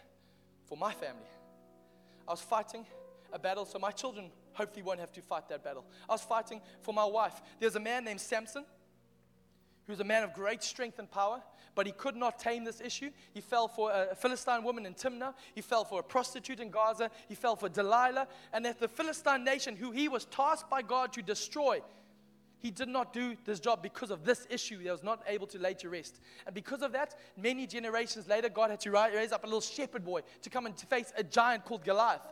for 0.66 0.76
my 0.76 0.92
family. 0.92 1.30
I 2.26 2.32
was 2.32 2.40
fighting 2.40 2.84
a 3.32 3.38
battle 3.38 3.64
so 3.64 3.78
my 3.78 3.90
children 3.90 4.30
hopefully 4.58 4.82
won't 4.82 5.00
have 5.00 5.12
to 5.12 5.22
fight 5.22 5.48
that 5.48 5.64
battle. 5.64 5.84
I 6.08 6.12
was 6.12 6.22
fighting 6.22 6.60
for 6.82 6.92
my 6.92 7.04
wife. 7.04 7.40
There's 7.60 7.76
a 7.76 7.80
man 7.80 8.04
named 8.04 8.20
Samson 8.20 8.64
who 9.86 9.92
was 9.92 10.00
a 10.00 10.04
man 10.04 10.24
of 10.24 10.34
great 10.34 10.62
strength 10.62 10.98
and 10.98 11.10
power, 11.10 11.40
but 11.74 11.86
he 11.86 11.92
could 11.92 12.16
not 12.16 12.38
tame 12.38 12.64
this 12.64 12.80
issue. 12.80 13.10
He 13.32 13.40
fell 13.40 13.68
for 13.68 13.90
a 13.90 14.14
Philistine 14.14 14.64
woman 14.64 14.84
in 14.84 14.94
Timnah. 14.94 15.32
He 15.54 15.62
fell 15.62 15.84
for 15.84 16.00
a 16.00 16.02
prostitute 16.02 16.60
in 16.60 16.70
Gaza. 16.70 17.10
He 17.28 17.34
fell 17.34 17.56
for 17.56 17.68
Delilah. 17.68 18.26
And 18.52 18.64
that 18.64 18.80
the 18.80 18.88
Philistine 18.88 19.44
nation, 19.44 19.76
who 19.76 19.92
he 19.92 20.08
was 20.08 20.26
tasked 20.26 20.68
by 20.68 20.82
God 20.82 21.12
to 21.14 21.22
destroy, 21.22 21.80
he 22.58 22.70
did 22.72 22.88
not 22.88 23.12
do 23.12 23.36
this 23.44 23.60
job 23.60 23.82
because 23.82 24.10
of 24.10 24.24
this 24.24 24.46
issue. 24.50 24.78
He 24.80 24.90
was 24.90 25.04
not 25.04 25.22
able 25.26 25.46
to 25.46 25.58
lay 25.58 25.74
to 25.74 25.88
rest. 25.88 26.20
And 26.44 26.54
because 26.54 26.82
of 26.82 26.92
that, 26.92 27.14
many 27.36 27.66
generations 27.66 28.28
later, 28.28 28.48
God 28.48 28.70
had 28.70 28.80
to 28.80 28.90
raise 28.90 29.32
up 29.32 29.44
a 29.44 29.46
little 29.46 29.60
shepherd 29.60 30.04
boy 30.04 30.22
to 30.42 30.50
come 30.50 30.66
and 30.66 30.76
to 30.76 30.86
face 30.86 31.12
a 31.16 31.22
giant 31.22 31.64
called 31.64 31.84
Goliath. 31.84 32.26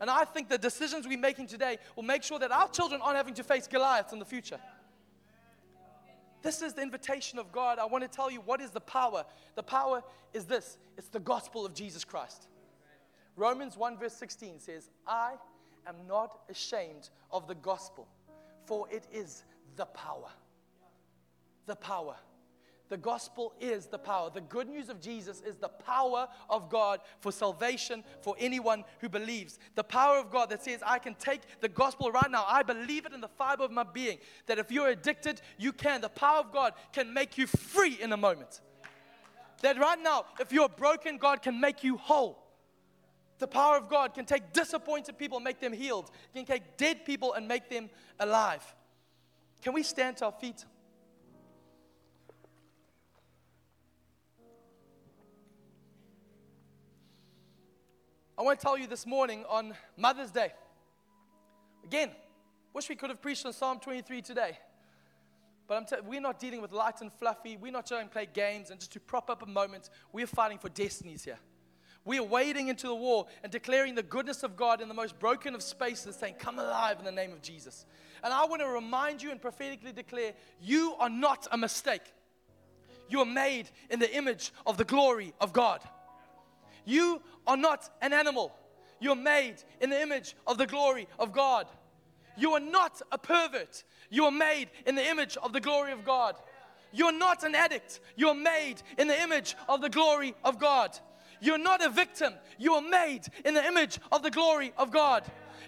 And 0.00 0.10
I 0.10 0.24
think 0.24 0.48
the 0.48 0.58
decisions 0.58 1.06
we're 1.06 1.18
making 1.18 1.46
today 1.46 1.78
will 1.94 2.02
make 2.02 2.22
sure 2.22 2.38
that 2.38 2.52
our 2.52 2.68
children 2.68 3.00
aren't 3.02 3.16
having 3.16 3.34
to 3.34 3.44
face 3.44 3.66
Goliath 3.66 4.12
in 4.12 4.18
the 4.18 4.24
future. 4.24 4.58
This 6.42 6.62
is 6.62 6.74
the 6.74 6.82
invitation 6.82 7.38
of 7.38 7.50
God. 7.50 7.78
I 7.78 7.86
want 7.86 8.02
to 8.04 8.08
tell 8.08 8.30
you 8.30 8.40
what 8.40 8.60
is 8.60 8.70
the 8.70 8.80
power. 8.80 9.24
The 9.56 9.62
power 9.62 10.02
is 10.32 10.44
this 10.44 10.78
it's 10.96 11.08
the 11.08 11.20
gospel 11.20 11.66
of 11.66 11.74
Jesus 11.74 12.04
Christ. 12.04 12.48
Romans 13.36 13.76
1, 13.76 13.98
verse 13.98 14.14
16 14.14 14.60
says, 14.60 14.90
I 15.06 15.34
am 15.86 15.96
not 16.08 16.40
ashamed 16.48 17.10
of 17.30 17.46
the 17.46 17.54
gospel, 17.56 18.08
for 18.64 18.88
it 18.90 19.06
is 19.12 19.44
the 19.76 19.86
power. 19.86 20.30
The 21.66 21.76
power. 21.76 22.16
The 22.88 22.96
gospel 22.96 23.52
is 23.60 23.86
the 23.86 23.98
power. 23.98 24.30
The 24.32 24.40
good 24.40 24.68
news 24.68 24.88
of 24.88 25.00
Jesus 25.00 25.42
is 25.44 25.56
the 25.56 25.68
power 25.68 26.28
of 26.48 26.70
God 26.70 27.00
for 27.18 27.32
salvation 27.32 28.04
for 28.20 28.36
anyone 28.38 28.84
who 29.00 29.08
believes. 29.08 29.58
The 29.74 29.82
power 29.82 30.18
of 30.18 30.30
God 30.30 30.50
that 30.50 30.62
says, 30.62 30.82
I 30.86 31.00
can 31.00 31.14
take 31.14 31.40
the 31.60 31.68
gospel 31.68 32.12
right 32.12 32.30
now. 32.30 32.44
I 32.46 32.62
believe 32.62 33.04
it 33.04 33.12
in 33.12 33.20
the 33.20 33.28
fiber 33.28 33.64
of 33.64 33.72
my 33.72 33.82
being. 33.82 34.18
That 34.46 34.58
if 34.58 34.70
you're 34.70 34.88
addicted, 34.88 35.40
you 35.58 35.72
can. 35.72 36.00
The 36.00 36.08
power 36.08 36.38
of 36.38 36.52
God 36.52 36.74
can 36.92 37.12
make 37.12 37.36
you 37.36 37.46
free 37.46 37.98
in 38.00 38.12
a 38.12 38.16
moment. 38.16 38.60
That 39.62 39.78
right 39.78 39.98
now, 40.00 40.26
if 40.38 40.52
you're 40.52 40.68
broken, 40.68 41.18
God 41.18 41.42
can 41.42 41.60
make 41.60 41.82
you 41.82 41.96
whole. 41.96 42.42
The 43.38 43.46
power 43.46 43.76
of 43.76 43.88
God 43.88 44.14
can 44.14 44.24
take 44.24 44.52
disappointed 44.52 45.18
people 45.18 45.38
and 45.38 45.44
make 45.44 45.60
them 45.60 45.72
healed, 45.72 46.10
can 46.34 46.44
take 46.44 46.76
dead 46.76 47.04
people 47.04 47.34
and 47.34 47.46
make 47.46 47.68
them 47.68 47.90
alive. 48.18 48.62
Can 49.62 49.74
we 49.74 49.82
stand 49.82 50.18
to 50.18 50.26
our 50.26 50.32
feet? 50.32 50.64
I 58.38 58.42
want 58.42 58.60
to 58.60 58.62
tell 58.62 58.76
you 58.76 58.86
this 58.86 59.06
morning 59.06 59.46
on 59.48 59.72
Mother's 59.96 60.30
Day. 60.30 60.52
Again, 61.84 62.10
wish 62.74 62.86
we 62.86 62.94
could 62.94 63.08
have 63.08 63.22
preached 63.22 63.46
on 63.46 63.54
Psalm 63.54 63.78
23 63.80 64.20
today. 64.20 64.58
But 65.66 65.88
t- 65.88 65.96
we're 66.04 66.20
not 66.20 66.38
dealing 66.38 66.60
with 66.60 66.70
light 66.70 67.00
and 67.00 67.10
fluffy. 67.10 67.56
We're 67.56 67.72
not 67.72 67.86
trying 67.86 68.08
to 68.08 68.12
play 68.12 68.28
games 68.30 68.68
and 68.68 68.78
just 68.78 68.92
to 68.92 69.00
prop 69.00 69.30
up 69.30 69.40
a 69.40 69.46
moment. 69.46 69.88
We're 70.12 70.26
fighting 70.26 70.58
for 70.58 70.68
destinies 70.68 71.24
here. 71.24 71.38
We 72.04 72.18
are 72.18 72.24
wading 72.24 72.68
into 72.68 72.88
the 72.88 72.94
war 72.94 73.26
and 73.42 73.50
declaring 73.50 73.94
the 73.94 74.02
goodness 74.02 74.42
of 74.42 74.54
God 74.54 74.82
in 74.82 74.88
the 74.88 74.94
most 74.94 75.18
broken 75.18 75.54
of 75.54 75.62
spaces, 75.62 76.14
saying, 76.14 76.34
Come 76.38 76.58
alive 76.58 76.98
in 76.98 77.06
the 77.06 77.12
name 77.12 77.32
of 77.32 77.40
Jesus. 77.40 77.86
And 78.22 78.34
I 78.34 78.44
want 78.44 78.60
to 78.60 78.68
remind 78.68 79.22
you 79.22 79.30
and 79.30 79.40
prophetically 79.40 79.92
declare 79.92 80.34
you 80.60 80.94
are 80.98 81.08
not 81.08 81.48
a 81.52 81.56
mistake. 81.56 82.12
You 83.08 83.20
are 83.20 83.26
made 83.26 83.70
in 83.88 83.98
the 83.98 84.14
image 84.14 84.52
of 84.66 84.76
the 84.76 84.84
glory 84.84 85.32
of 85.40 85.54
God. 85.54 85.80
You 86.86 87.20
are 87.46 87.58
not 87.58 87.90
an 88.00 88.14
animal. 88.14 88.54
You're 89.00 89.14
made 89.14 89.56
in 89.82 89.90
the 89.90 90.00
image 90.00 90.34
of 90.46 90.56
the 90.56 90.66
glory 90.66 91.06
of 91.18 91.34
God. 91.34 91.66
You 92.38 92.52
are 92.52 92.60
not 92.60 93.02
a 93.12 93.18
pervert. 93.18 93.84
You 94.08 94.24
are 94.24 94.30
made 94.30 94.70
in 94.86 94.94
the 94.94 95.06
image 95.06 95.36
of 95.42 95.52
the 95.52 95.60
glory 95.60 95.92
of 95.92 96.04
God. 96.04 96.36
You're 96.92 97.12
not 97.12 97.42
an 97.42 97.54
addict. 97.54 98.00
You're 98.16 98.34
made 98.34 98.76
in 98.96 99.08
the 99.08 99.20
image 99.20 99.54
of 99.68 99.82
the 99.82 99.90
glory 99.90 100.34
of 100.44 100.58
God. 100.58 100.98
You're 101.40 101.58
not 101.58 101.84
a 101.84 101.88
victim. 101.88 102.34
You 102.58 102.74
are 102.74 102.82
made 102.82 103.22
in 103.44 103.54
the 103.54 103.64
image 103.64 103.98
of 104.10 104.22
the 104.22 104.30
glory 104.30 104.72
of 104.76 104.90
God. 104.90 105.24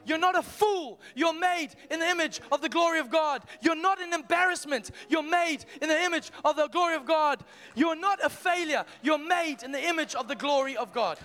You're 0.07 0.19
not 0.19 0.39
a 0.39 0.43
fool. 0.43 0.99
You're 1.15 1.39
made 1.39 1.71
in 1.91 2.01
the 2.01 2.09
image 2.09 2.41
of 2.51 2.63
the 2.63 2.69
glory 2.69 2.99
of 2.99 3.11
God. 3.11 3.43
You're 3.61 3.77
not 3.77 4.01
an 4.01 4.13
embarrassment. 4.13 4.91
You're 5.09 5.23
made 5.23 5.65
in 5.83 5.89
the 5.89 6.03
image 6.03 6.31
of 6.45 6.57
the 6.57 6.69
glory 6.69 6.95
of 6.95 7.05
God. 7.05 7.45
You're 7.75 7.97
not 7.97 8.25
a 8.25 8.31
failure. 8.31 8.85
You're 9.03 9.19
made 9.19 9.63
in 9.63 9.73
the 9.73 9.83
image 9.83 10.15
of 10.15 10.27
the 10.29 10.35
glory 10.35 10.77
of 10.77 10.93
God. 10.93 11.19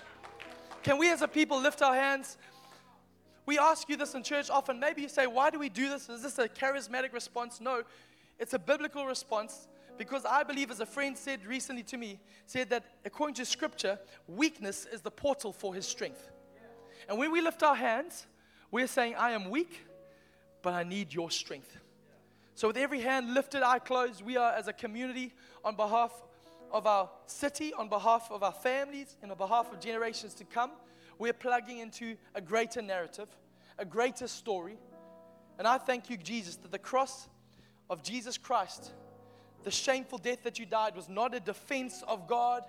Can 0.82 0.98
we 0.98 1.10
as 1.10 1.22
a 1.22 1.28
people 1.28 1.60
lift 1.60 1.80
our 1.80 1.94
hands? 1.94 2.36
We 3.46 3.58
ask 3.58 3.88
you 3.88 3.96
this 3.96 4.14
in 4.14 4.22
church 4.22 4.50
often. 4.50 4.80
Maybe 4.80 5.02
you 5.02 5.08
say, 5.08 5.26
Why 5.26 5.50
do 5.50 5.58
we 5.58 5.68
do 5.68 5.88
this? 5.88 6.08
Is 6.08 6.22
this 6.22 6.38
a 6.38 6.48
charismatic 6.48 7.12
response? 7.12 7.60
No, 7.60 7.82
it's 8.38 8.54
a 8.54 8.58
biblical 8.58 9.06
response 9.06 9.68
because 9.96 10.24
I 10.24 10.42
believe, 10.42 10.70
as 10.70 10.80
a 10.80 10.86
friend 10.86 11.16
said 11.16 11.44
recently 11.46 11.82
to 11.84 11.96
me, 11.96 12.20
said 12.46 12.70
that 12.70 12.84
according 13.04 13.34
to 13.36 13.44
scripture, 13.44 13.98
weakness 14.26 14.86
is 14.92 15.00
the 15.00 15.10
portal 15.10 15.52
for 15.52 15.74
his 15.74 15.86
strength. 15.86 16.30
And 17.08 17.18
when 17.18 17.30
we 17.30 17.40
lift 17.40 17.62
our 17.62 17.74
hands, 17.74 18.26
we're 18.70 18.86
saying, 18.86 19.14
I 19.16 19.32
am 19.32 19.50
weak, 19.50 19.84
but 20.62 20.74
I 20.74 20.82
need 20.82 21.12
your 21.12 21.30
strength. 21.30 21.76
So, 22.54 22.68
with 22.68 22.76
every 22.76 23.00
hand 23.00 23.34
lifted, 23.34 23.62
eye 23.62 23.80
closed, 23.80 24.22
we 24.22 24.36
are 24.36 24.52
as 24.52 24.68
a 24.68 24.72
community 24.72 25.32
on 25.64 25.76
behalf 25.76 26.12
of 26.72 26.86
our 26.86 27.10
city, 27.26 27.72
on 27.74 27.88
behalf 27.88 28.30
of 28.30 28.42
our 28.42 28.52
families, 28.52 29.16
and 29.22 29.30
on 29.30 29.38
behalf 29.38 29.72
of 29.72 29.80
generations 29.80 30.34
to 30.34 30.44
come. 30.44 30.72
We're 31.18 31.32
plugging 31.32 31.78
into 31.78 32.16
a 32.34 32.40
greater 32.40 32.82
narrative, 32.82 33.28
a 33.78 33.84
greater 33.84 34.26
story. 34.26 34.76
And 35.58 35.68
I 35.68 35.78
thank 35.78 36.10
you, 36.10 36.16
Jesus, 36.16 36.56
that 36.56 36.72
the 36.72 36.78
cross 36.78 37.28
of 37.90 38.02
Jesus 38.02 38.38
Christ, 38.38 38.92
the 39.64 39.70
shameful 39.70 40.18
death 40.18 40.42
that 40.44 40.58
you 40.58 40.66
died, 40.66 40.94
was 40.94 41.08
not 41.08 41.34
a 41.34 41.40
defense 41.40 42.02
of 42.06 42.28
God, 42.28 42.62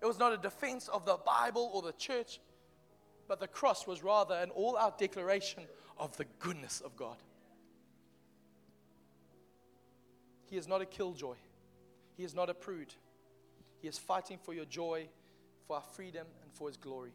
it 0.00 0.06
was 0.06 0.18
not 0.18 0.32
a 0.32 0.36
defense 0.36 0.88
of 0.88 1.04
the 1.04 1.16
Bible 1.24 1.70
or 1.72 1.82
the 1.82 1.92
church, 1.92 2.40
but 3.28 3.40
the 3.40 3.48
cross 3.48 3.86
was 3.86 4.02
rather 4.02 4.34
an 4.34 4.50
all 4.50 4.76
out 4.76 4.98
declaration 4.98 5.64
of 5.98 6.16
the 6.16 6.26
goodness 6.38 6.80
of 6.80 6.96
God. 6.96 7.16
He 10.50 10.56
is 10.56 10.68
not 10.68 10.82
a 10.82 10.86
killjoy, 10.86 11.36
He 12.16 12.24
is 12.24 12.34
not 12.34 12.50
a 12.50 12.54
prude. 12.54 12.94
He 13.80 13.88
is 13.88 13.98
fighting 13.98 14.38
for 14.40 14.54
your 14.54 14.64
joy, 14.64 15.08
for 15.66 15.74
our 15.74 15.82
freedom, 15.82 16.24
and 16.42 16.52
for 16.52 16.68
His 16.68 16.76
glory. 16.76 17.12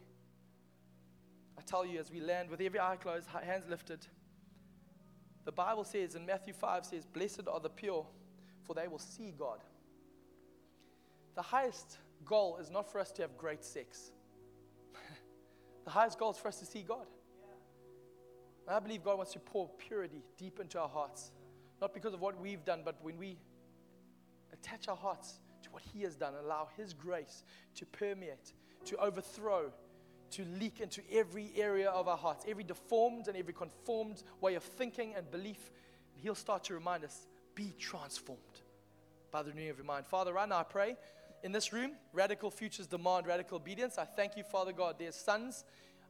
I 1.56 1.62
tell 1.62 1.86
you, 1.86 1.98
as 1.98 2.10
we 2.10 2.20
land 2.20 2.50
with 2.50 2.60
every 2.60 2.78
eye 2.78 2.96
closed, 2.96 3.26
hands 3.26 3.64
lifted, 3.70 4.06
the 5.44 5.52
Bible 5.52 5.84
says 5.84 6.14
in 6.14 6.26
Matthew 6.26 6.52
5 6.52 6.84
says, 6.84 7.06
Blessed 7.06 7.48
are 7.50 7.58
the 7.58 7.70
pure, 7.70 8.06
for 8.68 8.74
they 8.74 8.86
will 8.86 8.98
see 8.98 9.32
God. 9.36 9.60
The 11.34 11.42
highest 11.42 11.96
goal 12.26 12.58
is 12.60 12.70
not 12.70 12.92
for 12.92 13.00
us 13.00 13.10
to 13.12 13.22
have 13.22 13.36
great 13.38 13.64
sex. 13.64 14.10
the 15.84 15.90
highest 15.90 16.18
goal 16.18 16.32
is 16.32 16.36
for 16.36 16.48
us 16.48 16.58
to 16.60 16.66
see 16.66 16.82
God. 16.82 17.06
I 18.68 18.78
believe 18.80 19.02
God 19.02 19.16
wants 19.16 19.32
to 19.32 19.38
pour 19.38 19.70
purity 19.78 20.22
deep 20.36 20.60
into 20.60 20.78
our 20.78 20.88
hearts. 20.88 21.32
Not 21.80 21.94
because 21.94 22.12
of 22.12 22.20
what 22.20 22.38
we've 22.38 22.62
done, 22.66 22.82
but 22.84 22.96
when 23.00 23.16
we 23.16 23.38
attach 24.52 24.86
our 24.88 24.96
hearts 24.96 25.40
to 25.62 25.70
what 25.70 25.82
He 25.94 26.02
has 26.02 26.14
done, 26.14 26.34
allow 26.38 26.68
His 26.76 26.92
grace 26.92 27.44
to 27.76 27.86
permeate, 27.86 28.52
to 28.84 28.98
overthrow, 28.98 29.72
to 30.32 30.44
leak 30.60 30.80
into 30.80 31.00
every 31.10 31.52
area 31.56 31.88
of 31.88 32.06
our 32.06 32.18
hearts, 32.18 32.44
every 32.46 32.64
deformed 32.64 33.28
and 33.28 33.36
every 33.38 33.54
conformed 33.54 34.22
way 34.42 34.56
of 34.56 34.62
thinking 34.62 35.14
and 35.16 35.30
belief. 35.30 35.70
And 36.12 36.22
He'll 36.22 36.34
start 36.34 36.64
to 36.64 36.74
remind 36.74 37.04
us 37.04 37.26
be 37.54 37.72
transformed 37.78 38.57
by 39.30 39.42
the 39.42 39.50
renewing 39.50 39.70
of 39.70 39.76
your 39.76 39.86
mind. 39.86 40.06
Father, 40.06 40.32
right 40.32 40.48
now 40.48 40.58
I 40.58 40.64
pray 40.64 40.96
in 41.42 41.52
this 41.52 41.72
room, 41.72 41.92
radical 42.12 42.50
futures 42.50 42.86
demand 42.86 43.26
radical 43.26 43.56
obedience. 43.56 43.98
I 43.98 44.04
thank 44.04 44.36
you, 44.36 44.42
Father 44.42 44.72
God. 44.72 44.96
There's 44.98 45.14
sons 45.14 45.64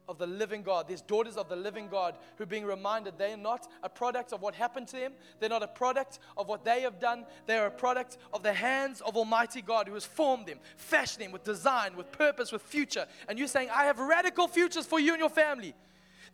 of 0.09 0.16
the 0.16 0.26
living 0.26 0.62
God. 0.62 0.88
There's 0.88 1.02
daughters 1.02 1.37
of 1.37 1.50
the 1.50 1.57
living 1.57 1.88
God 1.88 2.14
who 2.37 2.44
are 2.44 2.46
being 2.46 2.64
reminded 2.64 3.18
they 3.18 3.35
are 3.35 3.37
not 3.37 3.68
a 3.83 3.90
product 3.90 4.33
of 4.33 4.40
what 4.40 4.54
happened 4.54 4.88
to 4.88 4.96
them. 4.96 5.12
They're 5.38 5.50
not 5.50 5.62
a 5.62 5.68
product 5.68 6.18
of 6.37 6.48
what 6.48 6.64
they 6.64 6.81
have 6.81 6.98
done. 6.98 7.26
They 7.46 7.59
are 7.59 7.66
a 7.66 7.70
product 7.70 8.16
of 8.33 8.42
the 8.42 8.54
hands 8.54 9.02
of 9.02 9.16
Almighty 9.16 9.61
God 9.61 9.87
who 9.87 9.94
has 9.94 10.07
formed 10.07 10.46
them, 10.46 10.59
fashioned 10.76 11.24
them 11.24 11.33
with 11.33 11.44
design, 11.44 11.94
with 11.94 12.11
purpose, 12.11 12.52
with 12.52 12.62
future. 12.62 13.07
And 13.28 13.38
you're 13.38 13.48
saying, 13.48 13.68
I 13.70 13.85
have 13.85 13.98
radical 13.98 14.48
futures 14.48 14.87
for 14.87 14.98
you 14.98 15.12
and 15.12 15.20
your 15.20 15.28
family. 15.28 15.74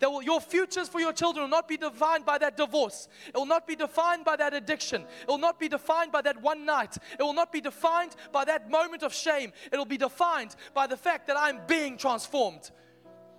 That 0.00 0.11
will, 0.11 0.22
your 0.22 0.40
futures 0.40 0.88
for 0.88 1.00
your 1.00 1.12
children 1.12 1.44
will 1.44 1.50
not 1.50 1.68
be 1.68 1.76
defined 1.76 2.24
by 2.24 2.38
that 2.38 2.57
divorce. 2.57 3.09
It 3.28 3.37
will 3.37 3.46
not 3.46 3.66
be 3.66 3.76
defined 3.76 4.24
by 4.24 4.37
that 4.37 4.54
addiction. 4.54 5.02
It 5.22 5.28
will 5.28 5.38
not 5.38 5.59
be 5.61 5.68
defined 5.68 6.12
by 6.12 6.22
that 6.22 6.40
one 6.42 6.64
night. 6.64 6.96
It 7.18 7.22
will 7.22 7.35
not 7.35 7.52
be 7.52 7.61
defined 7.61 8.16
by 8.33 8.44
that 8.46 8.70
moment 8.70 9.02
of 9.02 9.14
shame. 9.14 9.52
It 9.72 9.76
will 9.76 9.85
be 9.85 9.96
defined 9.96 10.57
by 10.74 10.87
the 10.87 10.96
fact 10.96 11.26
that 11.28 11.37
I'm 11.38 11.61
being 11.66 11.96
transformed. 11.96 12.70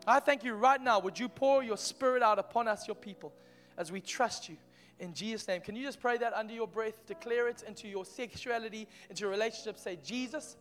I 0.07 0.19
thank 0.19 0.43
you 0.43 0.53
right 0.53 0.81
now. 0.81 0.99
Would 0.99 1.19
you 1.19 1.27
pour 1.27 1.63
your 1.63 1.77
spirit 1.77 2.21
out 2.21 2.39
upon 2.39 2.67
us, 2.67 2.87
your 2.87 2.95
people, 2.95 3.33
as 3.77 3.91
we 3.91 4.01
trust 4.01 4.49
you? 4.49 4.57
In 4.99 5.13
Jesus' 5.13 5.47
name. 5.47 5.61
Can 5.61 5.75
you 5.75 5.83
just 5.83 5.99
pray 5.99 6.17
that 6.17 6.33
under 6.33 6.53
your 6.53 6.67
breath? 6.67 7.05
Declare 7.05 7.49
it 7.49 7.63
into 7.67 7.87
your 7.87 8.05
sexuality, 8.05 8.87
into 9.09 9.21
your 9.21 9.31
relationship. 9.31 9.77
Say, 9.77 9.97
Jesus, 10.03 10.55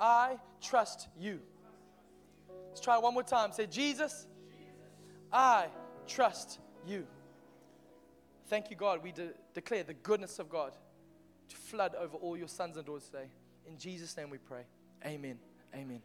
I 0.00 0.38
trust 0.62 1.08
you. 1.18 1.40
Let's 2.68 2.80
try 2.80 2.96
one 2.98 3.14
more 3.14 3.22
time. 3.22 3.52
Say, 3.52 3.66
Jesus, 3.66 4.26
I 5.32 5.66
trust 6.06 6.60
you. 6.86 7.06
Thank 8.48 8.70
you, 8.70 8.76
God. 8.76 9.02
We 9.02 9.12
de- 9.12 9.34
declare 9.54 9.82
the 9.82 9.94
goodness 9.94 10.38
of 10.38 10.48
God 10.48 10.72
to 11.48 11.56
flood 11.56 11.94
over 11.94 12.16
all 12.16 12.36
your 12.36 12.48
sons 12.48 12.76
and 12.76 12.86
daughters 12.86 13.06
today. 13.06 13.28
In 13.68 13.76
Jesus' 13.78 14.16
name 14.16 14.30
we 14.30 14.38
pray. 14.38 14.62
Amen. 15.04 15.38
Amen. 15.74 16.00